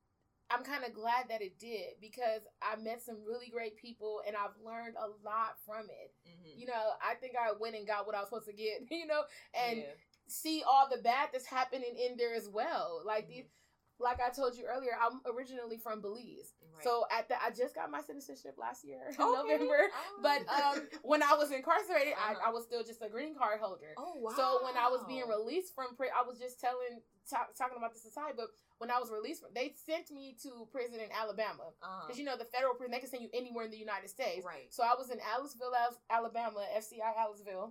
[0.50, 4.36] I'm kind of glad that it did because I met some really great people and
[4.36, 6.14] I've learned a lot from it.
[6.28, 6.58] Mhm.
[6.58, 9.06] You know, I think I went and got what I was supposed to get, you
[9.06, 9.22] know,
[9.54, 9.94] and yeah.
[10.26, 13.02] see all the bad that's happening in there as well.
[13.04, 13.28] Like Mhm.
[13.28, 13.50] these,
[13.98, 16.52] like I told you earlier, I'm originally from Belize.
[16.74, 16.84] Right.
[16.84, 19.42] So at the, I just got my citizenship last year in Okay.
[19.54, 19.78] November.
[19.88, 20.20] Oh.
[20.22, 22.34] But um, when I was incarcerated, Uh-huh.
[22.44, 23.94] I, I was still just a green card holder.
[23.96, 24.32] oh wow.
[24.36, 27.00] So when I was being released from prison, I was just telling,
[27.30, 28.48] ta- talking about this aside, but
[28.78, 31.70] when I was released, from, they sent me to prison in Alabama
[32.04, 34.44] because you know the federal prison they can send you anywhere in the United States.
[34.44, 34.66] right.
[34.74, 37.70] So I was in Aliceville, Alabama, FCI Aliceville,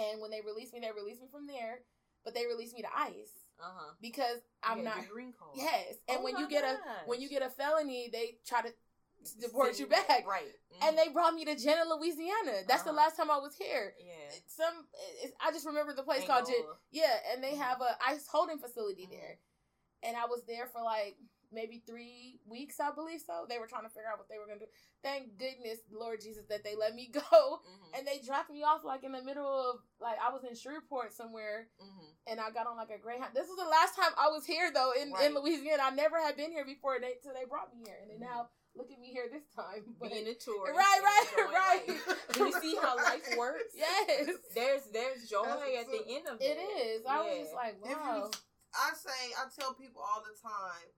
[0.00, 1.80] and when they released me, they released me from there,
[2.24, 3.30] but they released me to ICE
[3.60, 3.92] Uh huh.
[4.00, 5.08] because I'm not.
[5.08, 5.52] green card.
[5.54, 8.72] Yes, and Oh when you get a when you get a felony, they try to
[9.40, 10.26] deport you back.
[10.26, 10.52] Right.
[10.82, 11.04] And Mhm.
[11.04, 12.64] they brought me to Jena, Louisiana.
[12.66, 12.96] That's the Uh-huh.
[12.96, 13.94] last time I was here.
[13.98, 14.12] yeah.
[14.48, 14.86] Some,
[15.22, 17.58] it's, I just remember the place called Jen- yeah, and they Mhm.
[17.58, 19.10] have a ice holding facility Mhm.
[19.10, 19.38] there,
[20.02, 21.16] and I was there for like
[21.52, 23.46] maybe three weeks, I believe so.
[23.48, 24.66] They were trying to figure out what they were gonna do.
[25.02, 27.20] Thank goodness, Lord Jesus, that they let me go,
[27.60, 27.98] Mhm.
[27.98, 31.12] and they dropped me off like in the middle of like I was in Shreveport
[31.12, 32.08] somewhere, Mhm.
[32.26, 33.34] and I got on like a Greyhound.
[33.34, 35.26] This was the last time I was here though in, Right.
[35.26, 35.84] in Louisiana.
[35.84, 36.98] I never had been here before.
[37.00, 38.30] They so they brought me here, and then Mhm.
[38.32, 39.94] now look at me here this time.
[40.00, 40.76] But Being a tourist.
[40.76, 41.88] right, right, enjoying right.
[41.88, 42.32] life.
[42.32, 43.72] Do you see how life works?
[43.74, 46.60] yes, There's there's joy That's at the end of it it.
[46.60, 47.06] is.
[47.06, 47.42] I was Yeah.
[47.42, 48.30] just like, If you- wow.
[48.76, 50.90] I say I tell people all the time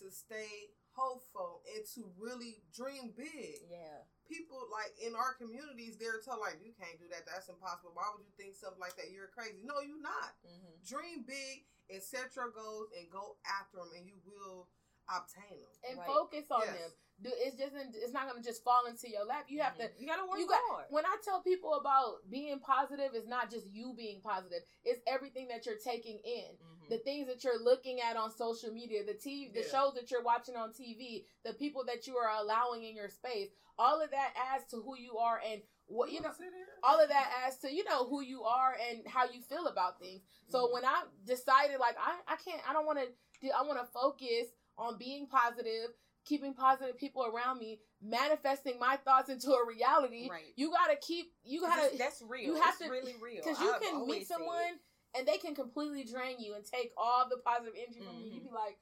[0.00, 3.62] to stay hopeful and to really dream big.
[3.70, 4.02] Yeah.
[4.26, 7.24] People like in our communities, they're told like you can't do that.
[7.24, 7.94] That's impossible.
[7.94, 9.10] Why would you think something like that?
[9.14, 9.62] You're crazy.
[9.64, 10.36] No, you're not.
[10.44, 14.68] hmm Dream big and set your goals and go after them, and you will
[15.08, 15.72] obtain them.
[15.88, 16.06] and Right.
[16.06, 16.76] focus on Yes.
[16.78, 16.92] them.
[17.20, 19.46] Do it's just it's not gonna just fall into your lap.
[19.48, 19.90] You have to.
[19.98, 20.86] You gotta work You got- hard.
[20.90, 24.62] When I tell people about being positive, it's not just you being positive.
[24.84, 26.58] It's everything that you're taking in.
[26.58, 26.67] Mhm.
[26.88, 29.68] The things that you're looking at on social media, the TV, the Yeah.
[29.70, 33.50] shows that you're watching on TV, the people that you are allowing in your space.
[33.78, 36.32] All of that adds to who you are and what you know.
[36.82, 40.00] All of that adds to you know who you are and how you feel about
[40.00, 40.22] things.
[40.48, 40.72] So Mhm.
[40.72, 43.08] when I decided like I I can't I don't want to
[43.40, 48.96] do I want to focus on being positive, keeping positive people around me, manifesting my
[48.98, 50.28] thoughts into a reality.
[50.28, 50.52] Right.
[50.56, 51.96] You got to keep You gotta.
[51.96, 52.44] that's real.
[52.44, 53.42] you have it's to- really real.
[53.42, 54.78] cuz you I've can meet someone
[55.16, 58.26] and they can completely drain you and take all the positive energy from you.
[58.32, 58.44] You Mhm.
[58.44, 58.78] be like,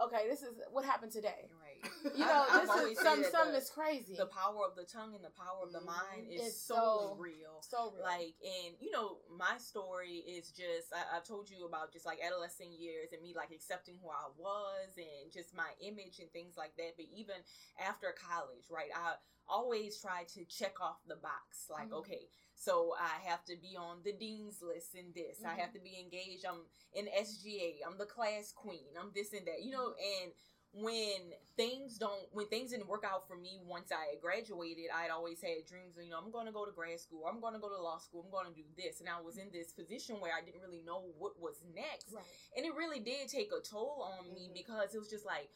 [0.00, 1.65] "Okay, this is what happened today." Right.
[2.14, 4.14] You know, this is said some the- that's crazy.
[4.16, 5.86] The power of the tongue and the power of the Mhm.
[5.86, 7.60] mind is It's so, so- real.
[7.62, 8.02] so real.
[8.02, 12.20] Like, and you know, my story is just I, I've told you about just like
[12.22, 16.56] adolescent years and me like accepting who I was and just my image and things
[16.56, 16.96] like that.
[16.96, 17.36] But even
[17.78, 19.16] after college, right, I
[19.48, 21.68] always try to check off the box.
[21.70, 21.98] Like, Mhm.
[21.98, 25.44] okay, so I have to be on the dean's list in this.
[25.44, 25.58] I Mhm.
[25.58, 26.44] have to be engaged.
[26.44, 27.82] I'm in SGA.
[27.84, 28.96] I'm the class queen.
[28.98, 29.62] I'm this and that.
[29.62, 30.32] You know, and
[30.72, 35.10] when things don't when things didn't work out for me once I had graduated, I'd
[35.10, 37.68] always had dreams of, you know, I'm gonna go to grad school, I'm gonna go
[37.68, 39.00] to law school, I'm gonna do this.
[39.00, 42.12] And I was in this position where I didn't really know what was next.
[42.12, 42.24] right.
[42.56, 44.54] And it really did take a toll on me Mhm.
[44.54, 45.50] because it was just like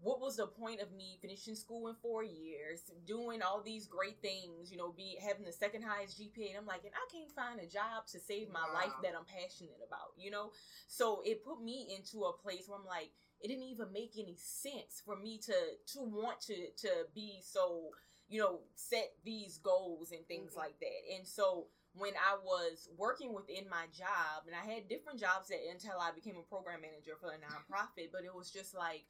[0.00, 4.20] what was the point of me finishing school in four years, doing all these great
[4.20, 7.30] things, you know, be having the second highest GPA, and I'm like, and I can't
[7.30, 10.50] find a job to save my life that I'm passionate about, you know.
[10.88, 13.12] So it put me into a place where I'm like,
[13.42, 15.54] it didn't even make any sense for me to
[15.94, 17.90] to want to to be so,
[18.28, 20.56] you know, set these goals and things Mhm.
[20.56, 21.14] like that.
[21.14, 25.60] And so when I was working within my job, and I had different jobs at,
[25.70, 29.04] until I became a program manager for a nonprofit, but it was just like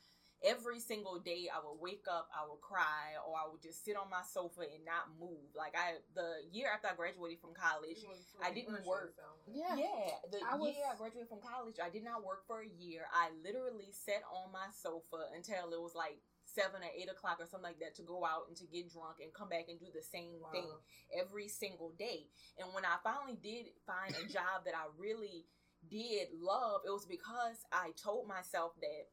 [0.44, 3.96] every single day I would wake up, I would cry, or I would just sit
[3.96, 5.54] on my sofa and not move.
[5.56, 8.02] Like I, the year after I graduated from college,
[8.42, 9.14] I didn't work.
[9.46, 9.76] Yeah.
[9.76, 12.68] yeah, the I was- year I graduated from college, I did not work for a
[12.68, 13.06] year.
[13.14, 17.46] I literally sat on my sofa until it was like seven or eight o'clock or
[17.46, 19.86] something like that to go out and to get drunk and come back and do
[19.94, 20.50] the same Wow.
[20.52, 20.68] thing
[21.16, 22.26] every single day.
[22.58, 25.46] And when I finally did find a job that I really
[25.88, 29.06] did love, it was because I told myself that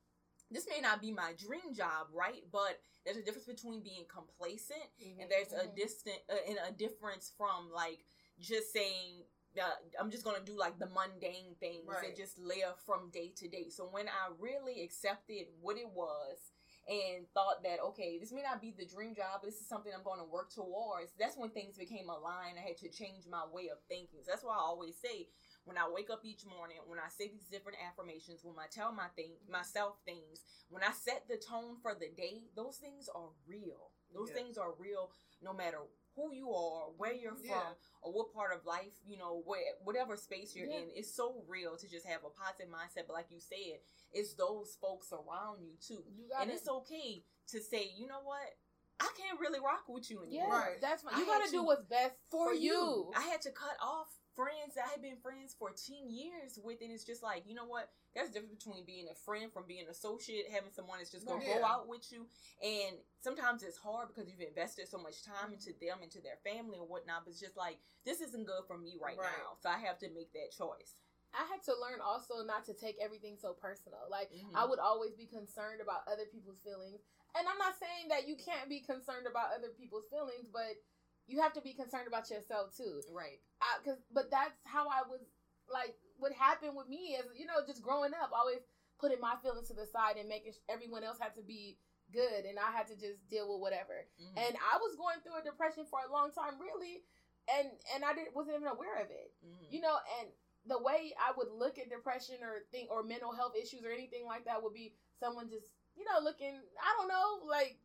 [0.51, 2.43] this may not be my dream job, right?
[2.51, 4.89] But there's a difference between being complacent
[5.19, 5.75] and there's a Mhm.
[5.75, 8.05] distant uh, and a difference from like
[8.39, 9.25] just saying
[9.59, 12.09] uh, I'm just gonna do like the mundane things Right.
[12.09, 13.69] and just live from day to day.
[13.69, 16.51] So when I really accepted what it was
[16.87, 19.91] and thought that okay, this may not be the dream job, but this is something
[19.93, 21.13] I'm going to work towards.
[21.13, 22.59] That's when things became aligned.
[22.59, 24.23] I had to change my way of thinking.
[24.23, 25.29] So that's why I always say
[25.65, 28.91] when I wake up each morning, when I say these different affirmations, when I tell
[28.91, 33.29] my thing myself things, when I set the tone for the day, those things are
[33.47, 33.91] real.
[34.13, 34.35] Those Yeah.
[34.35, 35.79] things are real no matter
[36.15, 37.47] who you are, where you're Yeah.
[37.47, 40.79] from, or what part of life, you know, where whatever space you're Yeah.
[40.79, 40.91] in.
[40.91, 43.07] It's so real to just have a positive mindset.
[43.07, 43.81] But like you said,
[44.11, 46.03] it's those folks around you too.
[46.09, 48.57] You And it's okay to say, you know what?
[48.99, 50.59] I can't really rock with you Yeah, anymore.
[50.59, 50.81] Right.
[50.81, 51.17] that's fine.
[51.17, 53.13] You had gotta do what's best for, you.
[53.15, 56.79] I had to cut off friends that I had been friends for 10 years with,
[56.79, 57.91] and it's just like, you know what?
[58.15, 61.27] That's a difference between being a friend from being an associate, having someone that's just
[61.27, 61.59] gonna Right.
[61.59, 62.23] go out with you.
[62.63, 66.79] And sometimes it's hard because you've invested so much time into them, into their family
[66.79, 69.27] or whatnot, but it's just like, this isn't good for me right, Right.
[69.43, 69.59] now.
[69.59, 70.95] So I have to make that choice.
[71.35, 74.07] I had to learn also not to take everything so personal.
[74.09, 74.55] Like Mhm.
[74.55, 77.03] I would always be concerned about other people's feelings.
[77.35, 80.81] And I'm not saying that you can't be concerned about other people's feelings, but
[81.29, 83.01] you have to be concerned about yourself too.
[83.13, 83.39] Right.
[83.61, 85.21] I, cause, but that's how I was
[85.71, 85.95] like.
[86.17, 88.59] What happened with me is, you know, just growing up, always
[88.99, 91.79] putting my feelings to the side and making sh- everyone else had to be
[92.11, 94.03] good, and I had to just deal with whatever.
[94.19, 94.35] Mhm.
[94.35, 97.05] And I was going through a depression for a long time, really,
[97.47, 99.71] and and I didn't wasn't even aware of it Mhm.
[99.71, 100.29] you know and
[100.65, 104.25] the way i would look at depression or think or mental health issues or anything
[104.25, 107.79] like that would be someone just you know looking i don't know like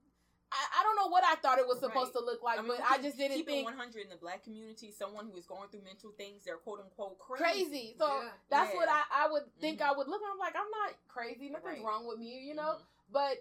[0.55, 2.21] i, I don't know what i thought it was supposed Right.
[2.21, 4.45] to look like I mean, but i just didn't keep think 100 in the black
[4.45, 4.91] community.
[4.93, 7.43] Someone who is going through mental things, they're quote unquote crazy.
[7.45, 8.31] crazy so Yeah.
[8.49, 9.89] that's what I, I would think Mhm.
[9.89, 11.85] i would look and i'm like i'm not crazy nothing's Right.
[11.85, 12.85] wrong with me you know Mhm.
[13.11, 13.37] but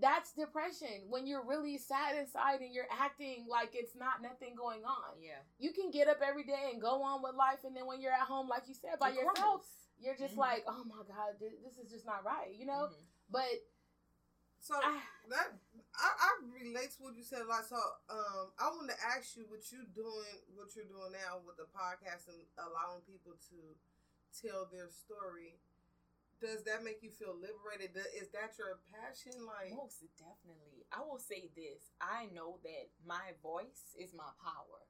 [0.00, 4.84] that's depression when you're really sad inside and you're acting like it's not nothing going
[4.86, 5.42] on Yeah.
[5.58, 8.12] you can get up every day and go on with life and then when you're
[8.12, 9.66] at home like you said by It yourself crumbles.
[9.98, 10.38] you're just Mhm.
[10.38, 12.88] like, oh my god, this, this is just not right, you know.
[12.90, 13.04] Mhm.
[13.30, 13.46] But
[14.62, 15.02] So I,
[15.34, 15.58] that
[15.98, 17.50] I, I relate to what you said.
[17.50, 21.42] Like so, um, I want to ask you what you doing, what you're doing now
[21.42, 23.58] with the podcast and allowing people to
[24.38, 25.58] tell their story.
[26.38, 27.94] Does that make you feel liberated?
[28.18, 29.46] Is that your passion?
[29.46, 30.86] Like, Most definitely.
[30.90, 31.94] I will say this.
[32.02, 34.82] I know that my voice is my power.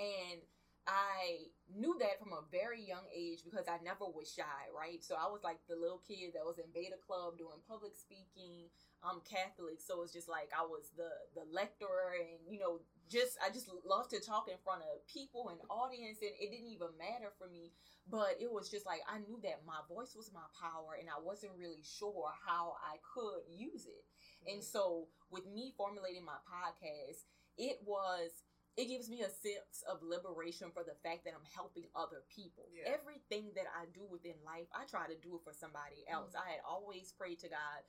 [0.00, 0.40] And
[0.86, 5.00] I knew that from a very young age because I never was shy, right?
[5.04, 8.68] So I was like the little kid that was in beta club doing public speaking.
[9.04, 13.36] I'm Catholic, so it's just like I was the the lecturer and you know, just
[13.44, 16.96] I just love to talk in front of people and audience and it didn't even
[16.98, 17.72] matter for me.
[18.08, 21.20] But it was just like I knew that my voice was my power and I
[21.20, 24.04] wasn't really sure how I could use it.
[24.48, 24.72] And mm-hmm.
[24.72, 28.44] so with me formulating my podcast, it was
[28.76, 32.66] it gives me a sense of liberation for the fact that I'm helping other people.
[32.74, 32.90] Yeah.
[32.90, 36.34] Everything that I do within life, I try to do it for somebody else.
[36.34, 36.42] Mm-hmm.
[36.42, 37.86] I had always prayed to God,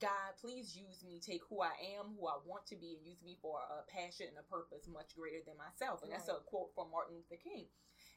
[0.00, 3.22] God, please use me, take who I am, who I want to be, and use
[3.24, 6.02] me for a passion and a purpose much greater than myself.
[6.02, 7.66] And that's a quote from Martin Luther King.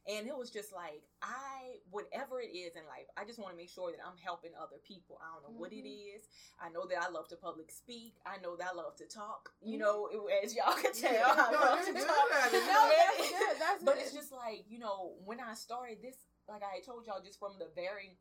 [0.09, 3.57] And it was just like, I, whatever it is in life, I just want to
[3.57, 5.21] make sure that I'm helping other people.
[5.21, 6.15] I don't know what it Mhm.
[6.17, 6.25] is.
[6.59, 8.15] I know that I love to public speak.
[8.25, 9.53] I know that I love to talk.
[9.61, 9.81] You Mhm.
[9.81, 11.29] know, it- as y'all can tell, Yeah.
[11.37, 12.29] I No, love to good talk.
[12.51, 16.17] No, that's that's but it's just like you know, when I started this,
[16.49, 18.17] like I told y'all, just from the very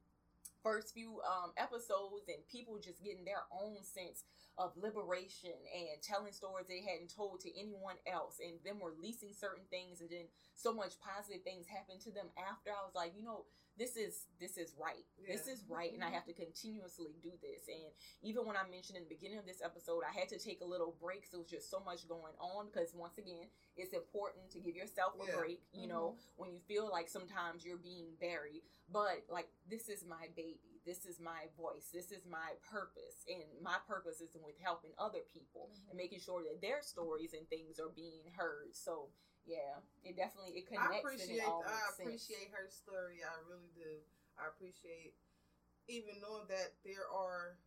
[0.62, 4.24] first few um, episodes, and people just getting their own sense
[4.60, 9.64] of liberation and telling stories they hadn't told to anyone else, and them releasing certain
[9.72, 12.68] things, and then so much positive things happened to them after.
[12.68, 13.48] I was like, you know,
[13.80, 15.08] this is this is right.
[15.24, 16.20] This is right, and I mm-hmm.
[16.20, 17.64] have to continuously do this.
[17.72, 17.88] And
[18.20, 20.68] even when I mentioned in the beginning of this episode, I had to take a
[20.68, 21.24] little break.
[21.24, 23.48] So it was just so much going on because once again,
[23.80, 25.38] it's important to give yourself a Yeah.
[25.40, 25.60] break.
[25.72, 26.36] You know, mm-hmm.
[26.36, 30.69] when you feel like sometimes you're being buried, but like this is my baby.
[30.84, 31.90] This is my voice.
[31.92, 35.88] This is my purpose, and my purpose is with helping other people Mhm.
[35.90, 38.74] and making sure that their stories and things are being heard.
[38.74, 39.12] So
[39.44, 42.00] yeah, it definitely it I connects and appreciate I makes sense.
[42.00, 43.22] appreciate her story.
[43.22, 44.02] I really do.
[44.38, 45.16] I appreciate
[45.86, 47.58] even knowing that there are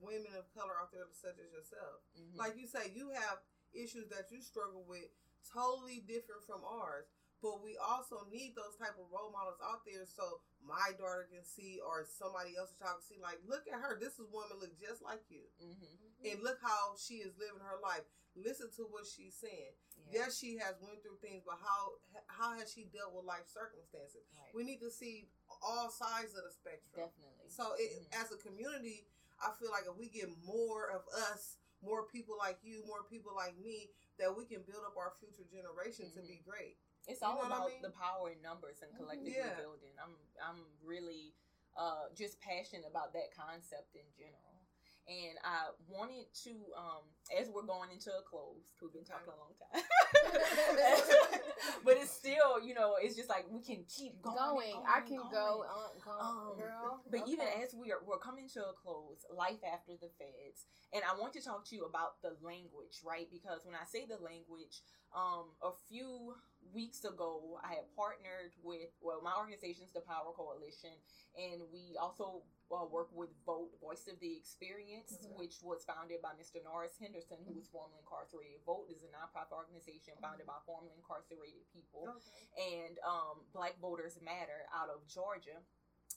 [0.00, 2.02] women of color out there such as yourself.
[2.16, 2.36] Mhm.
[2.36, 3.42] Like you say, you have
[3.72, 5.10] issues that you struggle with
[5.44, 7.08] totally different from ours.
[7.40, 11.44] But we also need those type of role models out there so my daughter can
[11.44, 13.98] see or somebody else child can see like look at her.
[13.98, 15.46] This is woman look just like you.
[15.62, 16.32] Mhm.
[16.32, 18.02] And look how she is living her life.
[18.34, 19.74] Listen to what she's saying.
[20.10, 20.26] Yeah.
[20.26, 24.26] Yes, she has went through things, but how how has she dealt with life circumstances?
[24.36, 24.54] Right.
[24.54, 25.28] We need to see
[25.62, 26.94] all sides of the spectrum.
[27.08, 27.48] Definitely.
[27.50, 28.22] So, it, Mhm.
[28.22, 29.06] as a community,
[29.40, 33.34] I feel like if we get more of us, more people like you, more people
[33.34, 36.76] like me, that we can build up our future generation to be great.
[37.08, 37.82] It's all You know what I about mean?
[37.82, 39.56] the power in numbers and collectively Yeah.
[39.56, 39.96] building.
[39.98, 41.34] I'm I'm really
[41.76, 44.60] uh just passionate about that concept in general.
[45.08, 47.00] And I wanted to, um,
[47.32, 49.80] as we're going into a close, we've been talking a long time,
[51.84, 54.36] but it's still, you know, it's just like we can keep going.
[54.36, 54.72] going.
[54.76, 55.32] going I can going.
[55.32, 57.00] go on, go Um, girl.
[57.10, 61.02] But even as we are we're coming to a close, life after the feds, and
[61.08, 63.28] I want to talk to you about the language, right?
[63.32, 64.82] Because when I say the language,
[65.16, 66.34] um, a few
[66.74, 70.92] weeks ago, I had partnered with well, my organization is the Power Coalition,
[71.36, 75.38] and we also uh, work with Vote Voice of the Experience, Mhm.
[75.40, 76.62] which was founded by Mr.
[76.62, 78.60] Norris Henderson, who was formerly incarcerated.
[78.66, 82.76] Vote is a nonprofit organization founded by formerly incarcerated people Okay.
[82.84, 85.64] and um, Black Voters Matter out of Georgia,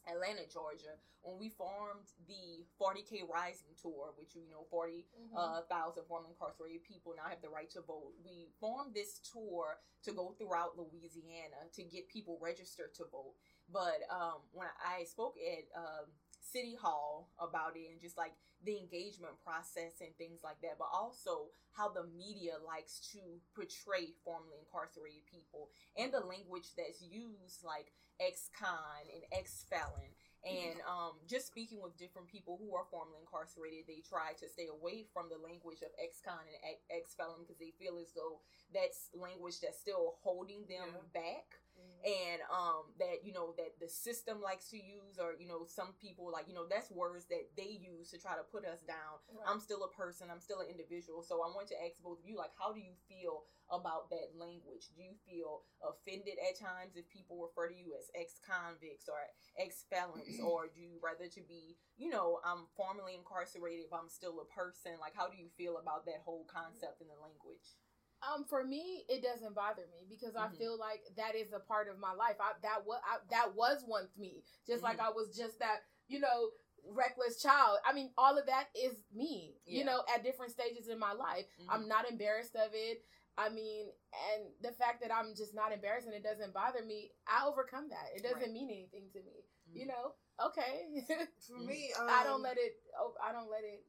[0.07, 5.35] Atlanta, Georgia, when we formed the 40K Rising Tour, which you know, 40 Mhm.
[5.35, 5.61] uh,
[6.07, 8.13] formerly incarcerated people now have the right to vote.
[8.23, 13.35] We formed this tour to go throughout Louisiana to get people registered to vote.
[13.69, 16.11] But um, when I spoke at um,
[16.41, 18.33] City Hall about it and just like
[18.63, 23.19] the engagement process and things like that, but also how the media likes to
[23.55, 30.13] portray formerly incarcerated people and the language that's used, like ex-con and ex-felon.
[30.41, 34.69] And um, just speaking with different people who are formerly incarcerated, they try to stay
[34.73, 38.41] away from the language of ex-con and ex- ex-felon because they feel as though
[38.73, 41.13] that's language that's still holding them Yeah.
[41.13, 41.61] back.
[42.01, 45.93] And um that you know that the system likes to use or you know some
[46.01, 49.21] people like you know that's words that they use to try to put us down.
[49.29, 49.45] Right.
[49.47, 50.27] i'm still a person.
[50.31, 51.21] I'm still an individual.
[51.21, 54.35] So i want to ask both of you like how do you feel about that
[54.35, 54.91] language?
[54.91, 59.15] Do you feel offended at times if people refer to you as ex-convicts or
[59.55, 60.39] ex-felons?
[60.43, 64.47] Or do you rather to be you know i'm formerly incarcerated but i'm still a
[64.51, 64.97] person?
[64.99, 67.77] Like how do you feel about that whole concept in the language
[68.21, 70.57] Um, for me, it doesn't bother me because I Mhm.
[70.57, 72.37] feel like that is a part of my life.
[72.39, 75.05] I that was I, that was once me, just like Mhm.
[75.05, 76.51] I was just that you know
[76.83, 77.79] reckless child.
[77.85, 79.59] I mean, all of that is me.
[79.65, 79.79] Yeah.
[79.79, 83.05] You know, at different stages in my life, I'm not embarrassed of it.
[83.37, 83.91] I mean,
[84.33, 87.89] and the fact that I'm just not embarrassed and it doesn't bother me, I overcome
[87.89, 88.09] that.
[88.15, 88.51] It doesn't Right.
[88.51, 89.45] mean anything to me.
[89.69, 89.75] Mhm.
[89.75, 91.05] You know, okay.
[91.47, 92.81] For me, um, I don't let it.
[92.97, 93.85] Oh, I don't let it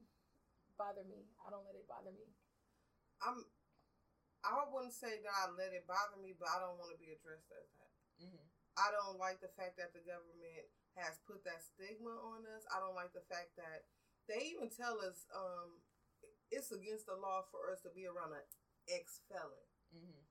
[0.79, 1.27] bother me.
[1.47, 2.27] I don't let it bother me.
[3.23, 3.45] I'm.
[4.43, 7.15] I wouldn't say that I let it bother me, but I don't want to be
[7.15, 7.93] addressed as that.
[8.27, 8.43] Mhm.
[8.77, 10.67] I don't like the fact that the government
[10.97, 12.65] has put that stigma on us.
[12.71, 13.87] I don't like the fact that
[14.27, 15.83] they even tell us um,
[16.51, 18.45] it's against the law for us to be around an
[18.89, 19.67] ex felon.
[19.95, 20.27] Mhm.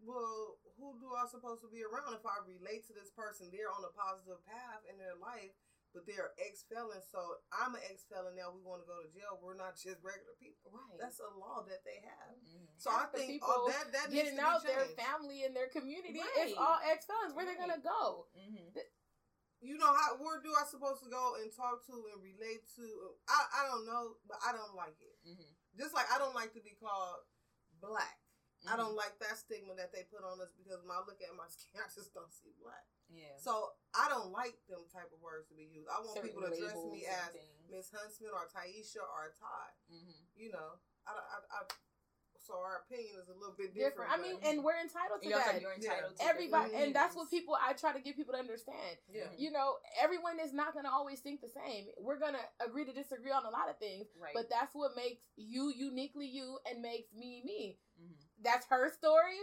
[0.00, 3.50] Well, who do I supposed to be around if I relate to this person?
[3.50, 5.54] They're on a positive path in their life,
[5.94, 7.06] but they're ex felons.
[7.06, 7.22] So
[7.54, 8.50] I'm an ex felon now.
[8.50, 9.38] We want to go to jail.
[9.38, 10.74] We're not just regular people.
[10.74, 12.34] right That's a law that they have.
[12.34, 12.66] Mhm.
[12.76, 15.44] So Half I think people all that that needs Getting to out be their family
[15.46, 16.50] and their community Right.
[16.50, 17.32] is all ex felons.
[17.32, 17.70] Where they Right.
[17.70, 18.26] gonna go?
[18.34, 18.74] Mhm.
[19.64, 23.16] you know how where do I supposed to go and talk to and relate to?
[23.28, 25.16] I I don't know, but I don't like it.
[25.24, 25.54] Mhm.
[25.78, 27.24] Just like I don't like to be called
[27.80, 28.20] black.
[28.66, 28.76] I Mhm.
[28.76, 31.48] don't like that stigma that they put on us because when I look at my
[31.48, 32.84] skin, I just don't see black.
[33.14, 33.38] Yeah.
[33.38, 35.86] So I don't like them type of words to be used.
[35.86, 37.70] I want Certain people to address me as things.
[37.70, 39.70] Miss Huntsman or Taisha or Ty.
[39.94, 40.18] Mhm.
[40.34, 41.60] You know, I, I, I
[42.44, 44.04] so our opinion is a little bit Different.
[44.04, 44.12] different.
[44.12, 45.62] I mean, and we're entitled to You that.
[45.64, 47.56] you're entitled to Everybody, different and that's what people.
[47.56, 49.00] I try to get people to understand.
[49.08, 49.32] yeah.
[49.38, 51.86] You know, everyone is not gonna always think the same.
[51.96, 54.34] We're gonna agree to disagree on a lot of things, Right.
[54.34, 57.78] but that's what makes you uniquely you and makes me me.
[57.96, 58.12] Mhm.
[58.42, 59.40] That's her story,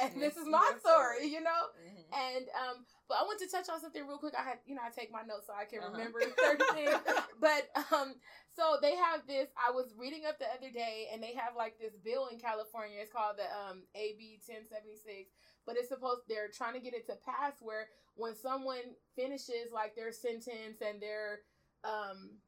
[0.00, 1.26] and this is my story.
[1.28, 1.62] You know.
[1.78, 2.04] Mhm.
[2.14, 4.34] And um, but I want to touch on something real quick.
[4.38, 5.90] I had, you know, I take my notes so I can Uh-huh.
[5.92, 6.94] remember certain things.
[7.40, 8.14] But um,
[8.56, 9.48] so they have this.
[9.58, 12.98] I was reading up the other day, and they have like this bill in California.
[13.02, 15.34] It's called the um AB ten seventy six.
[15.66, 19.96] But it's supposed they're trying to get it to pass where when someone finishes like
[19.96, 21.40] their sentence and their
[21.82, 22.38] um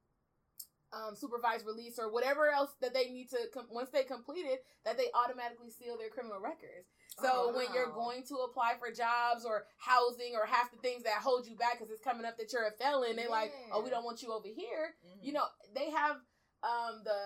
[0.93, 4.65] um, supervised release or whatever else that they need to com- once they complete it
[4.85, 6.87] that they automatically seal their criminal records
[7.21, 11.03] so Oh, when you're going to apply for jobs or housing or half the things
[11.03, 13.83] that hold you back because it's coming up that you're a felon they're like oh
[13.83, 15.25] we don't want you over here Mhm.
[15.25, 16.17] you know they have
[16.63, 17.19] um the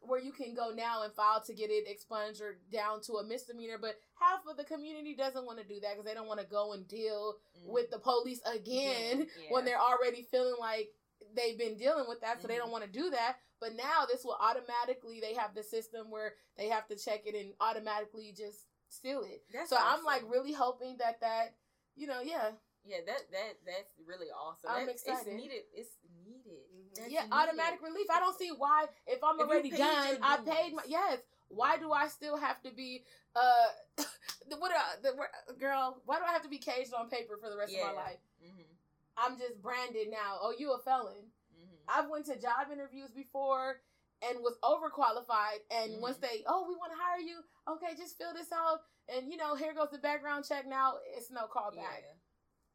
[0.00, 3.24] where you can go now and file to get it expunged or down to a
[3.24, 6.38] misdemeanor but half of the community doesn't want to do that because they don't want
[6.40, 7.72] to go and deal Mhm.
[7.72, 9.50] with the police again Yeah.
[9.50, 10.88] when they're already feeling like
[11.34, 12.58] they've been dealing with that so they Mhm.
[12.58, 16.34] don't want to do that but now this will automatically they have the system where
[16.56, 20.52] they have to check it and automatically just seal it That's so i'm like really
[20.52, 21.54] hoping that that
[21.96, 22.52] you know yeah
[22.84, 24.70] Yeah, that that that's really awesome.
[24.70, 25.26] I'm That- excited.
[25.26, 25.64] It's needed.
[25.74, 26.62] It's needed.
[26.72, 26.94] Mhm.
[26.96, 27.34] That's yeah needed.
[27.34, 31.20] automatic relief i don't see why if i'm If already done i paid my yes
[31.48, 33.04] why do I still have to be
[33.34, 33.68] uh
[34.48, 36.00] the, what uh, the girl?
[36.04, 37.88] Why do I have to be caged on paper for the rest Yeah.
[37.88, 38.18] of my life?
[38.44, 38.72] Mm-hmm.
[39.18, 40.38] I'm just branded now.
[40.40, 41.32] Oh, you a felon.
[41.58, 41.84] Mm-hmm.
[41.88, 43.80] I've went to job interviews before
[44.22, 46.00] and was overqualified and Mhm.
[46.00, 47.38] once they oh we want to hire you
[47.68, 51.30] okay just fill this out and you know here goes the background check now it's
[51.30, 52.14] no callback Yeah.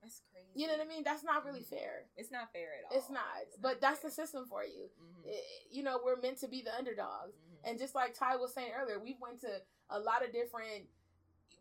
[0.02, 0.48] That's crazy.
[0.56, 1.70] you know what i mean that's not really Mhm.
[1.70, 2.98] fair It's not fair at all.
[2.98, 4.10] it's not It's but not that's fair.
[4.10, 5.34] the system for you Mhm.
[5.34, 7.60] I- you know we're meant to be the underdogs Mhm.
[7.66, 10.88] and just like ty was saying earlier we went to a lot of different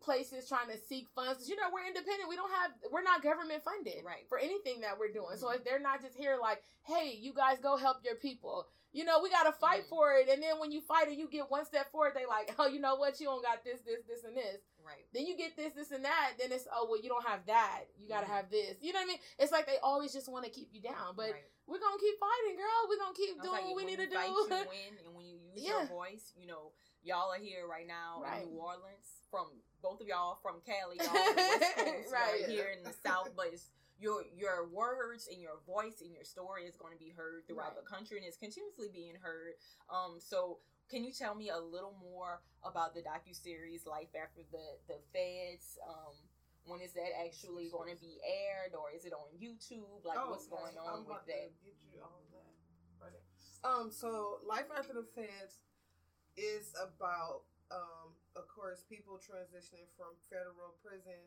[0.03, 3.23] places trying to seek funds 'Cause, you know we're independent we don't have we're not
[3.23, 4.29] government funded Right.
[4.29, 5.57] for anything that we're doing so Mhm.
[5.57, 9.21] if they're not just here like hey you guys go help your people you know
[9.23, 9.89] we gotta fight Mhm.
[9.89, 12.55] for it and then when you fight and you get one step forward they like
[12.59, 15.07] oh you know what you don't got this this this and this Right.
[15.13, 17.85] then you get this this and that then it's oh well you don't have that
[17.97, 18.31] you gotta Mhm.
[18.31, 20.73] have this you know what i mean it's like they always just want to keep
[20.75, 21.51] you down but right.
[21.67, 24.07] we're gonna keep fighting girl we're gonna keep I doing like, what we need to
[24.07, 25.79] do you win, and when you use Yeah.
[25.79, 26.73] your voice, you know,
[27.03, 28.43] y'all are here right now Right.
[28.43, 29.19] in New Orleans.
[29.31, 32.43] From both of y'all from Cali, y'all West Coast, Right.
[32.43, 33.71] right here in the South, but it's
[34.01, 37.75] your your words and your voice and your story is going to be heard throughout
[37.75, 37.85] Right.
[37.85, 39.55] the country and it's continuously being heard.
[39.91, 40.59] Um, so
[40.91, 44.99] can you tell me a little more about the docu series Life After the the
[45.13, 45.79] Feds?
[45.87, 46.15] Um,
[46.65, 50.05] when is that actually going to be aired, or is it on YouTube?
[50.05, 50.63] Like, Oh, what's okay.
[50.63, 51.51] going on I'm with that?
[51.65, 52.55] Get you all that.
[53.03, 53.23] Right.
[53.65, 55.63] Um, so Life After the Feds
[56.37, 58.02] is about, um,
[58.37, 61.21] of course, people transitioning from federal prison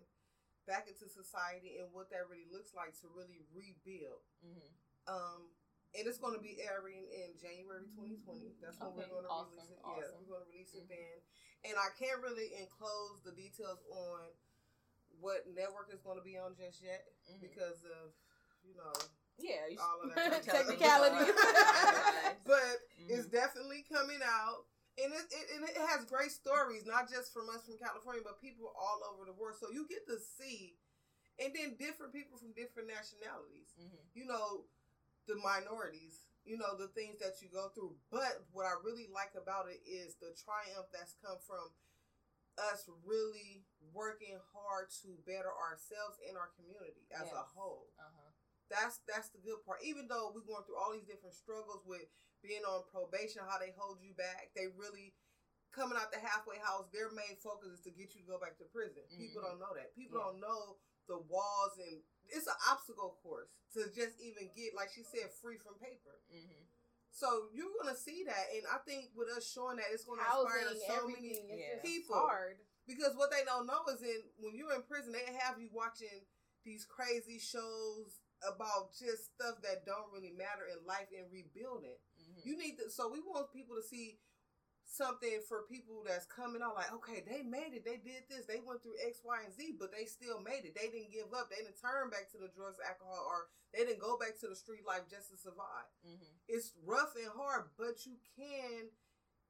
[0.66, 4.26] back into society and what that really looks like to really rebuild.
[4.42, 4.70] hmm
[5.06, 5.54] Um,
[5.94, 8.58] and it's going to be airing in January 2020.
[8.60, 9.80] That's when Okay, we're going to awesome, release it.
[9.86, 10.98] Yeah, we're going to release it Mhm.
[10.98, 11.16] then.
[11.72, 14.34] And I can't really enclose the details on
[15.22, 17.40] what network is going to be on just yet Mhm.
[17.40, 18.12] because of,
[18.66, 18.92] you know,
[19.38, 21.32] Yeah, all of that Technicality.
[22.46, 24.66] but it's definitely coming out.
[24.96, 28.40] And it, it, and it has great stories, not just from us from California, but
[28.40, 29.60] people all over the world.
[29.60, 30.80] So you get to see,
[31.40, 33.76] and then different people from different nationalities.
[33.76, 34.00] Mhm.
[34.16, 34.66] You know,
[35.28, 36.24] the minorities.
[36.46, 37.98] You know the things that you go through.
[38.12, 41.74] But what I really like about it is the triumph that's come from
[42.58, 48.32] us really working hard to better ourselves and our community as a whole Uh-huh.
[48.70, 49.84] that's that's the good part.
[49.84, 52.08] Even though we're going through all these different struggles with
[52.46, 55.14] being on probation, how they hold you back, they really
[55.74, 56.88] coming out the halfway house.
[56.94, 59.04] Their main focus is to get you to go back to prison.
[59.12, 59.46] People Mhm.
[59.52, 59.94] don't know that.
[59.94, 60.26] People Yeah.
[60.32, 60.78] don't know
[61.08, 65.58] the walls and it's an obstacle course to just even get, like she said, free
[65.58, 66.22] from paper.
[66.32, 66.64] Mm-hmm.
[67.12, 70.76] So you're gonna see that, and I think with us showing that, it's gonna inspire
[70.88, 71.80] so many Yeah.
[71.82, 72.16] people.
[72.16, 75.70] hard because what they don't know is in when you're in prison, they have you
[75.70, 76.26] watching
[76.64, 81.98] these crazy shows about just stuff that don't really matter in life and rebuilding.
[82.46, 82.90] You need to.
[82.94, 84.22] So we want people to see
[84.86, 87.84] something for people that's coming out like, okay, they made it.
[87.84, 88.46] They did this.
[88.46, 90.78] They went through X, Y, and Z, but they still made it.
[90.78, 91.50] They didn't give up.
[91.50, 94.56] They didn't turn back to the drugs, alcohol, or they didn't go back to the
[94.56, 95.90] street life just to survive.
[96.06, 96.32] Mm-hmm.
[96.48, 98.94] It's rough and hard, but you can.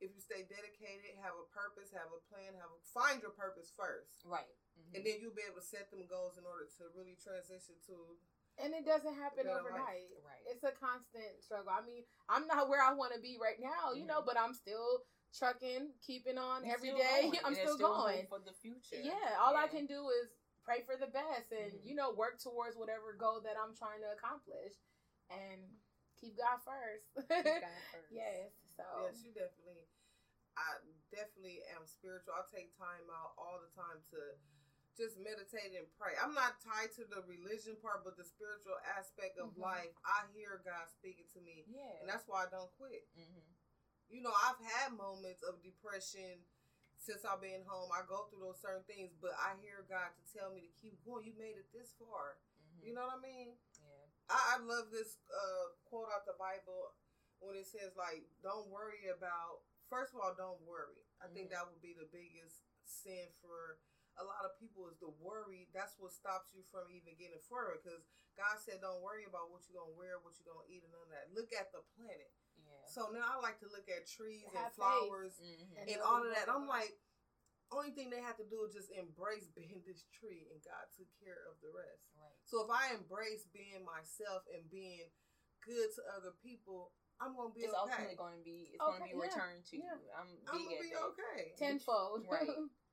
[0.03, 3.71] If you stay dedicated, have a purpose, have a plan, have a, find your purpose
[3.71, 4.43] first Right.
[4.75, 4.91] Mm-hmm.
[4.91, 8.19] and then you'll be able to set them goals in order to really transition to
[8.63, 9.59] and it doesn't happen Better life.
[9.61, 10.43] overnight Right.
[10.47, 13.91] it's a constant struggle i mean i'm not where i want to be right now
[13.93, 14.25] you know Mhm.
[14.25, 15.01] but i'm still
[15.33, 19.01] trucking keeping on You're every going, i'm there's still going for the future.
[19.01, 20.29] yeah all i can do is
[20.63, 21.85] pray for the best and Mhm.
[21.85, 24.73] you know work towards whatever goal that i'm trying to accomplish
[25.29, 25.77] and
[26.19, 28.11] keep god first Keep God first.
[28.11, 29.85] yes so yes you definitely
[30.57, 30.77] i
[31.11, 34.17] definitely am spiritual i take time out all the time to
[34.97, 39.35] just meditate and pray i'm not tied to the religion part but the spiritual aspect
[39.37, 39.61] of Mhm.
[39.61, 41.99] life i hear god speaking to me Yeah.
[41.99, 43.43] and that's why i don't quit Mm-hmm.
[44.09, 46.43] you know i've had moments of depression
[46.97, 50.23] since i've been home i go through those certain things but i hear god to
[50.31, 52.87] tell me to keep going you made it this far Mm-hmm.
[52.87, 54.05] you know what i mean Yeah.
[54.31, 56.95] I, I love this uh, quote out the Bible
[57.37, 61.05] when it says like, "Don't worry about." First of all, don't worry.
[61.21, 61.51] I think Mhm.
[61.53, 63.77] that would be the biggest sin for
[64.17, 65.67] a lot of people is the worry.
[65.75, 67.79] That's what stops you from even getting further.
[67.79, 68.03] Because
[68.39, 71.03] God said, "Don't worry about what you're gonna wear, what you're gonna eat, and none
[71.03, 71.31] of that.
[71.35, 72.85] Look at the planet." Yeah.
[72.87, 74.79] So now I like to look at trees and Have faith.
[74.79, 75.75] flowers Mm-hmm.
[75.79, 76.47] And and all of that.
[76.47, 76.95] I'm like,
[77.71, 81.11] only thing they have to do is just embrace being this tree, and God took
[81.19, 82.07] care of the rest.
[82.15, 82.31] Right.
[82.47, 85.11] So if I embrace being myself and being
[85.65, 87.79] good to other people, I'm gonna be It's okay.
[87.79, 88.71] ultimately going to be.
[88.75, 89.95] It's going to be yeah, returned to yeah.
[89.95, 90.11] you.
[90.15, 91.03] I'm I'm gonna be that.
[91.15, 91.39] okay.
[91.57, 92.47] tenfold Right.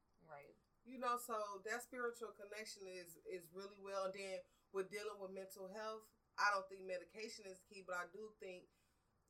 [0.93, 1.01] Right.
[1.01, 4.13] You know, so that spiritual connection is is really well.
[4.13, 4.39] And then
[4.77, 6.05] with dealing with mental health,
[6.37, 8.69] I don't think medication is key, but I do think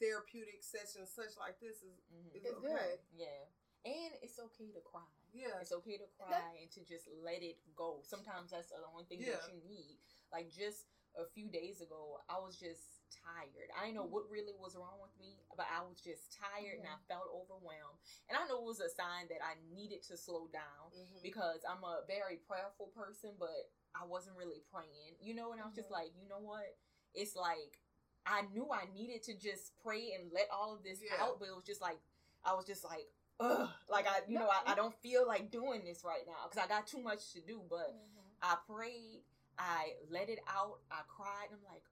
[0.03, 2.35] therapeutic sessions such like this is Mm-hmm.
[2.37, 2.67] is It's okay.
[2.67, 2.99] good.
[3.15, 3.43] Yeah.
[3.83, 5.07] And it's okay to cry.
[5.35, 5.59] Yeah.
[5.63, 8.03] It's okay to cry and to just let it go.
[8.07, 9.39] Sometimes that's the only thing Yeah.
[9.43, 9.99] that you need.
[10.31, 10.87] Like just
[11.19, 13.71] a few days ago, I was just tired.
[13.79, 14.15] I didn't know Mm-hmm.
[14.15, 18.03] what really was wrong with me, but I was just tired and I felt overwhelmed.
[18.29, 21.23] And I know it was a sign that I needed to slow down Mhm.
[21.23, 25.53] because I'm a very prayerful person, but I wasn't really praying, you know.
[25.53, 25.99] And I was just Mhm.
[26.03, 26.77] like, you know what?
[27.15, 27.79] It's like
[28.25, 31.23] I knew I needed to just pray and let all of this Yeah.
[31.23, 31.99] out, but it was just like
[32.45, 33.07] I was just like,
[33.41, 36.49] ugh, like I, you No, know, I, I don't feel like doing this right now
[36.49, 37.63] because I got too much to do.
[37.69, 37.95] But
[38.41, 39.23] I prayed,
[39.59, 41.47] I let it out, I cried.
[41.51, 41.85] And I'm like,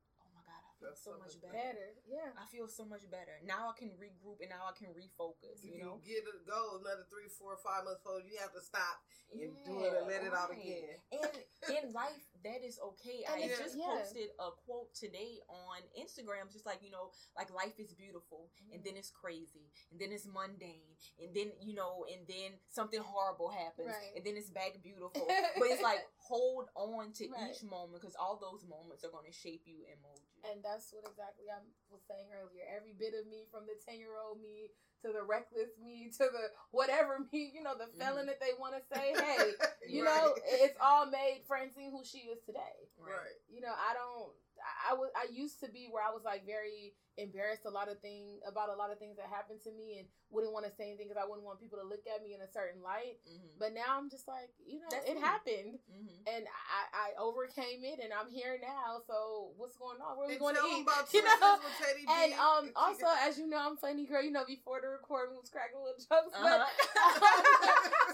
[0.81, 1.52] That's so much better.
[1.52, 2.32] Better, yeah.
[2.40, 3.69] I feel so much better now.
[3.70, 5.61] I can regroup and now I can refocus.
[5.62, 8.62] You You know, get it go another three, four, five months before you have to
[8.65, 9.01] stop
[9.32, 10.97] and do it and let it out again.
[11.12, 11.31] And
[11.69, 13.23] in life, that is okay.
[13.28, 13.93] And I it's- just yeah.
[14.01, 18.81] posted a quote today on Instagram, just like, you know, like life is beautiful, and
[18.82, 23.51] then it's crazy, and then it's mundane, and then, you know, and then something horrible
[23.52, 24.16] happens, Right.
[24.16, 25.28] and then it's back beautiful.
[25.61, 27.52] but it's like, hold on to Right.
[27.52, 30.24] each moment because all those moments are going to shape you and mold.
[30.49, 31.61] And that's what exactly I
[31.93, 32.65] was saying earlier.
[32.71, 34.73] Every bit of me, from the 10 year old me
[35.03, 38.01] to the reckless me to the whatever me, you know, the mm-hmm.
[38.01, 39.53] felon that they want to say, hey,
[39.89, 40.17] you Right.
[40.17, 42.89] know, it's all made Francine who she is today.
[43.01, 43.37] right.
[43.49, 44.33] You know, I don't.
[44.61, 45.09] I, I was.
[45.17, 48.69] I used to be where I was like very embarrassed a lot of thing about
[48.73, 51.21] a lot of things that happened to me and wouldn't want to say anything because
[51.21, 53.21] I wouldn't want people to look at me in a certain light.
[53.29, 53.61] Mm-hmm.
[53.61, 55.21] But now I'm just like, you know, That's it me.
[55.21, 56.25] happened Mm-hmm.
[56.33, 59.03] and I, I overcame it and I'm here now.
[59.07, 60.17] So what's going on?
[60.17, 60.83] Where are we going to eat?
[60.83, 61.59] about You know?
[61.61, 62.11] With Teddy B.
[62.11, 64.23] And um, also, as you know, I'm funny girl.
[64.25, 66.33] You know, before the recording was cracking little jokes.
[66.33, 66.65] Uh-huh.
[66.65, 66.71] But,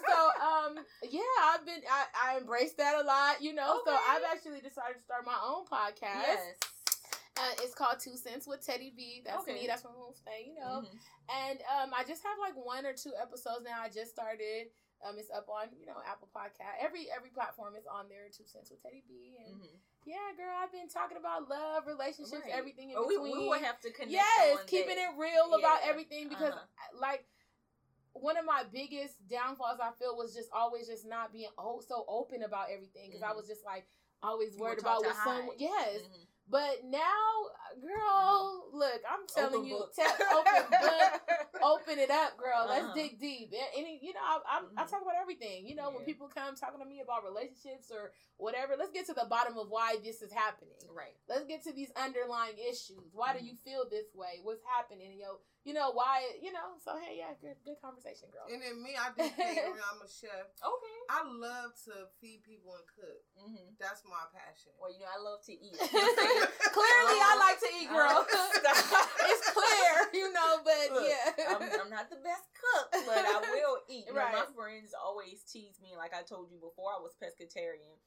[0.09, 0.73] so um,
[1.11, 1.21] yeah,
[1.53, 3.43] I've been I, I embraced that a lot.
[3.43, 6.27] You know, so I've actually decided to start my own podcast.
[6.27, 6.55] yes.
[7.39, 9.23] Uh, it's called Two Cents with Teddy B.
[9.25, 9.55] That's Okay.
[9.55, 9.67] me.
[9.67, 10.55] That's my whole thing.
[10.55, 10.99] You know, Mhm.
[11.29, 13.81] and um, I just have like one or two episodes now.
[13.81, 14.73] I just started.
[15.03, 16.77] Um, it's up on you know Apple Podcast.
[16.81, 18.29] Every every platform is on there.
[18.31, 19.37] Two Cents with Teddy B.
[19.45, 19.81] And Mhm.
[20.07, 22.53] yeah, girl, I've been talking about love, relationships, Right.
[22.53, 23.21] everything in between.
[23.23, 24.13] we will have to connect.
[24.13, 25.13] yes, keeping that.
[25.13, 26.67] it real about everything because Uh-huh.
[26.95, 27.27] like
[28.15, 32.07] one of my biggest downfalls I feel was just always just not being oh so
[32.09, 33.37] open about everything because I Mhm.
[33.37, 33.87] was just like
[34.23, 36.01] always worried about what someone yes.
[36.01, 36.26] Mhm.
[36.49, 37.01] But now,
[37.83, 41.11] girl, look, I'm telling Open you, tell, open book,
[41.63, 42.67] open it up, girl.
[42.69, 42.95] Let's Uh-huh.
[42.95, 43.53] dig deep.
[43.77, 45.67] And, you know, I, I, I talk about everything.
[45.67, 49.15] You know, when people come talking to me about relationships or whatever, let's get to
[49.15, 50.79] the bottom of why this is happening.
[50.89, 51.17] Right.
[51.29, 53.11] Let's get to these underlying issues.
[53.13, 53.39] Why Mhm.
[53.41, 54.39] do you feel this way?
[54.43, 55.19] What's happening?
[55.19, 56.23] Yo, you know why?
[56.39, 56.79] You know.
[56.79, 58.47] So hey, yeah, good, good conversation, girl.
[58.47, 59.83] And then me, I do catering.
[59.91, 60.47] I'm a chef.
[60.63, 60.99] Okay.
[61.11, 63.21] I love to feed people and cook.
[63.35, 63.75] Mm-hmm.
[63.83, 64.71] That's my passion.
[64.79, 65.75] Well, you know, I love to eat.
[66.79, 68.23] Clearly, I like to eat, girl.
[68.37, 70.63] Oh, it's clear, you know.
[70.63, 74.07] But Look, yeah, I'm, I'm not the best cook, but I will eat.
[74.07, 77.99] You know, my friends always tease me, like I told you before, I was pescatarian.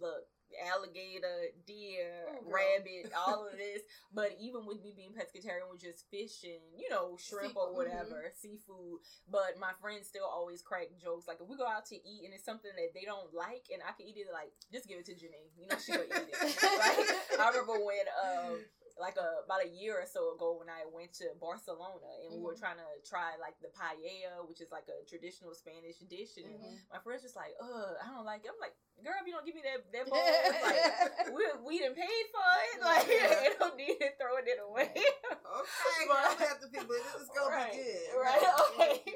[0.00, 3.82] Look, alligator, deer, Oh, rabbit, all of this.
[4.12, 7.76] But even with me being pescatarian, with just fish and you know shrimp or Seafood,
[7.76, 9.00] whatever, seafood.
[9.30, 11.26] But my friends still always crack jokes.
[11.26, 13.82] Like if we go out to eat and it's something that they don't like, and
[13.82, 15.50] I can eat it, like just give it to Janae.
[15.58, 16.38] You know she'll eat it.
[16.78, 18.58] like I remember when um
[19.00, 22.40] like a about a year or so ago when I went to Barcelona and we
[22.40, 22.60] were Mhm.
[22.62, 26.78] trying to try like the paella, which is like a traditional Spanish dish, and Mhm.
[26.92, 29.44] my friend's just like, "Ugh, I don't like it." I'm like, "Girl, if you don't
[29.44, 30.18] give me that that bowl,
[30.62, 34.94] like we we didn't pay for it, like you don't need to throw it away."
[34.94, 38.14] Okay, But- I'm gonna have to think, but this is gonna Right, be good.
[38.16, 38.46] right,
[38.78, 39.14] okay.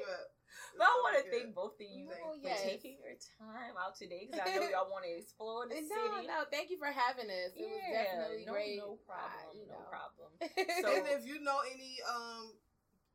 [0.79, 0.87] Be good.
[0.87, 2.63] But I want to thank both of you No, for yes.
[2.63, 6.25] taking your time out today because I know y'all want to explore the no, city.
[6.31, 7.51] no, thank you for having us.
[7.53, 8.79] It was definitely no, great.
[8.79, 9.91] no problem, you no know.
[9.91, 10.29] problem.
[10.39, 10.47] so,
[10.87, 12.55] So- and if you know any um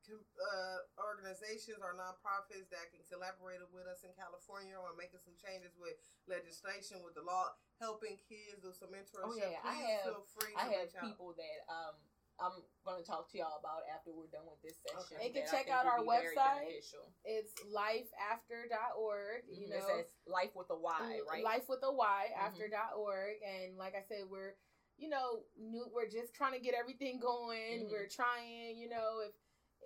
[0.05, 5.32] com- uh, organizations or nonprofits that can collaborate with us in California or making some
[5.41, 5.97] changes with
[6.28, 10.53] legislation with the law, helping kids do some mentorship, Oh, yeah, I have- feel free.
[10.53, 11.09] To I have reach out.
[11.09, 11.97] people that um
[12.40, 12.51] I'm
[12.85, 15.23] going to talk to y'all about after we're done with this session.
[15.23, 16.66] They can check out our be very website.
[16.66, 17.06] beneficial.
[17.24, 19.44] it's lifeafter.org.
[19.48, 21.44] You Mhm, know, it says life with a Y, right?
[21.44, 22.36] Life with a Y Mhm.
[22.39, 23.43] after.org.
[23.43, 24.56] And like I said, we're,
[24.97, 27.86] you know, new, we're just trying to get everything going.
[27.86, 27.90] Mhm.
[27.90, 29.35] We're trying, you know, if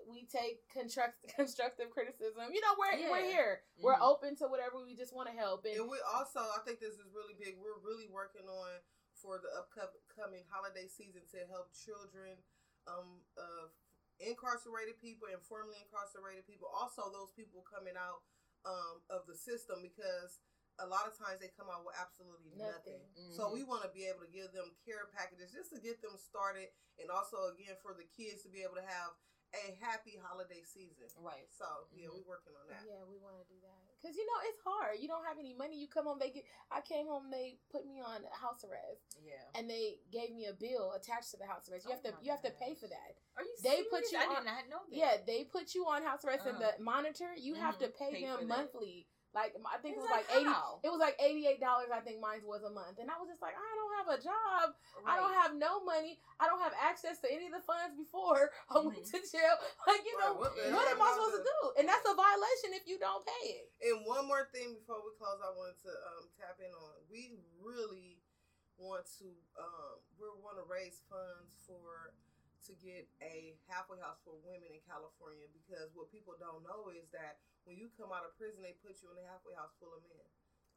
[0.06, 3.30] we take construct, constructive criticism, you know, we're, we're Yeah.
[3.30, 3.64] here.
[3.78, 4.00] We're Mhm.
[4.08, 5.64] open to whatever we just want to help.
[5.64, 7.58] And And we also, I think this is really big.
[7.58, 8.80] We're really working on
[9.18, 12.38] for the upcoming holiday season to help children
[12.86, 13.74] um, of
[14.22, 16.70] incarcerated people and formerly incarcerated people.
[16.70, 18.22] Also, those people coming out
[18.66, 20.42] um, of the system because
[20.78, 23.02] a lot of times they come out with absolutely nothing.
[23.02, 23.34] Nothing.
[23.34, 23.54] So Mhm.
[23.54, 26.70] we want to be able to give them care packages just to get them started,
[26.98, 29.14] and also again for the kids to be able to have
[29.54, 31.08] a happy holiday season.
[31.16, 31.50] Right.
[31.52, 32.22] So yeah, Mhm.
[32.22, 32.84] we're working on that.
[32.86, 34.96] Yeah, we want to do that because you know it's hard.
[35.00, 35.78] You don't have any money.
[35.78, 36.44] You come home, they get.
[36.70, 39.42] I came home, they put me on house arrest, Yeah.
[39.58, 41.84] and they gave me a bill attached to the house arrest.
[41.86, 43.18] You Oh have to you have to pay for that.
[43.36, 43.88] Are you They serious?
[43.90, 44.96] put you I on- did not know that.
[44.96, 46.72] Yeah, they put you on house arrest and Uh-huh.
[46.76, 47.34] the monitor.
[47.36, 47.96] You have to Mhm.
[47.98, 49.06] pay, Pay them monthly.
[49.36, 50.48] Like I think it was like, like eighty.
[50.48, 50.80] how?
[50.80, 51.92] It was like eighty eight dollars.
[51.92, 54.18] I think mine was a month, and I was just like, I don't have a
[54.24, 54.66] job.
[55.04, 56.16] I don't have no money.
[56.40, 59.12] I don't have access to any of the funds before I went Mhm.
[59.12, 59.56] to jail.
[59.88, 61.58] Like you Right, know, what what, am am I I supposed to to- do?
[61.76, 63.68] And that's a violation if you don't pay it.
[63.84, 66.96] And one more thing before we close, I wanted to um, tap in on.
[67.12, 68.20] We really
[68.80, 69.28] want to
[69.60, 72.16] um, we want to raise funds for
[72.68, 77.08] to get a halfway house for women in California because what people don't know is
[77.16, 79.92] that when you come out of prison, they put you in a halfway house full
[79.96, 80.24] of men.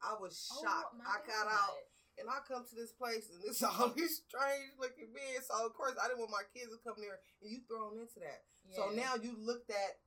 [0.01, 0.95] I was Oh, shocked.
[0.97, 1.53] my I got God.
[1.53, 1.77] out
[2.18, 5.39] and I come to this place and it's all these strange looking men.
[5.45, 8.18] So of course I didn't want my kids to come there and you thrown into
[8.23, 8.47] that.
[8.73, 9.99] So now you looked at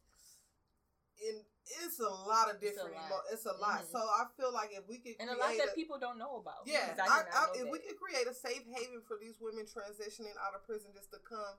[1.25, 2.99] and it's a lot of It's a different.
[2.99, 3.07] lot.
[3.07, 3.81] emo- It's a lot.
[3.87, 3.91] Mhm.
[3.95, 6.67] So I feel like if we could and a lot that people don't know about.
[6.67, 7.71] yeah, I I, know if that.
[7.73, 11.19] we could create a safe haven for these women transitioning out of prison just to
[11.23, 11.55] come,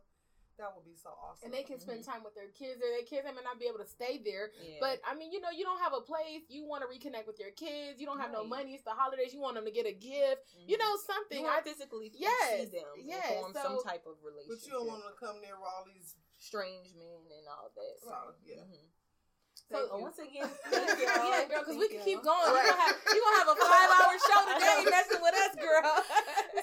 [0.57, 1.45] that would be so awesome.
[1.47, 3.67] And they can spend time with their kids, or their kids they may not be
[3.67, 4.51] able to stay there.
[4.59, 4.79] Yeah.
[4.79, 6.47] But I mean, you know, you don't have a place.
[6.47, 7.99] You want to reconnect with your kids.
[7.99, 8.73] You don't have no money.
[8.75, 9.33] It's the holidays.
[9.33, 10.47] You want them to get a gift.
[10.55, 10.79] You Mhm.
[10.79, 11.43] know, you something.
[11.43, 14.49] want I physically Yes, see them and yes, form so- some type of relationship.
[14.55, 16.15] but you don't want them to come there with all these.
[16.37, 17.95] strange men and all that.
[18.03, 18.59] So, yeah.
[19.71, 19.71] Mhm.
[19.71, 20.03] Thank So you.
[20.03, 21.29] once again, yeah, thank y'all.
[21.29, 22.53] yeah, girl, because we can keep going.
[22.53, 26.03] You're gonna have, you gonna have a five hour show today messing with us, girl.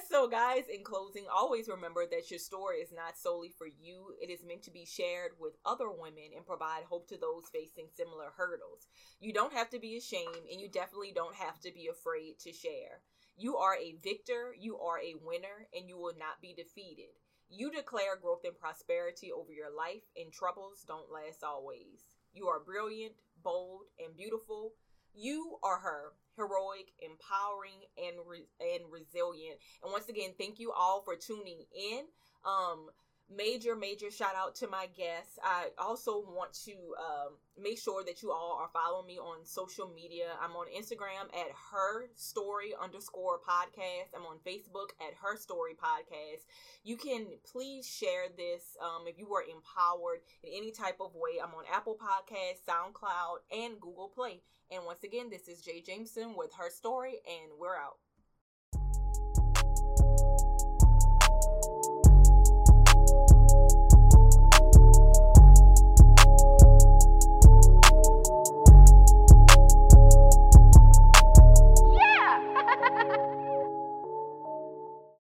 [0.09, 4.31] so guys in closing always remember that your story is not solely for you it
[4.31, 8.31] is meant to be shared with other women and provide hope to those facing similar
[8.37, 8.89] hurdles
[9.21, 12.53] you don't have to be ashamed and you definitely don't have to be afraid to
[12.53, 13.01] share
[13.37, 17.13] you are a victor you are a winner and you will not be defeated
[17.49, 22.61] you declare growth and prosperity over your life and troubles don't last always you are
[22.61, 24.73] brilliant bold and beautiful.
[25.15, 29.59] You are her heroic empowering and re- and resilient.
[29.83, 32.05] And once again thank you all for tuning in.
[32.45, 32.89] Um
[33.37, 35.39] major major shout out to my guests.
[35.43, 39.89] I also want to um, make sure that you all are following me on social
[39.95, 40.27] media.
[40.41, 44.15] I'm on instagram at her story underscore podcast.
[44.17, 46.45] I'm on facebook at her story podcast.
[46.85, 51.41] You can please share this um, if you were empowered in any type of way.
[51.43, 54.43] I'm on apple podcast soundcloud and google play.
[54.71, 57.97] And once again this is jay jameson with her story and we're out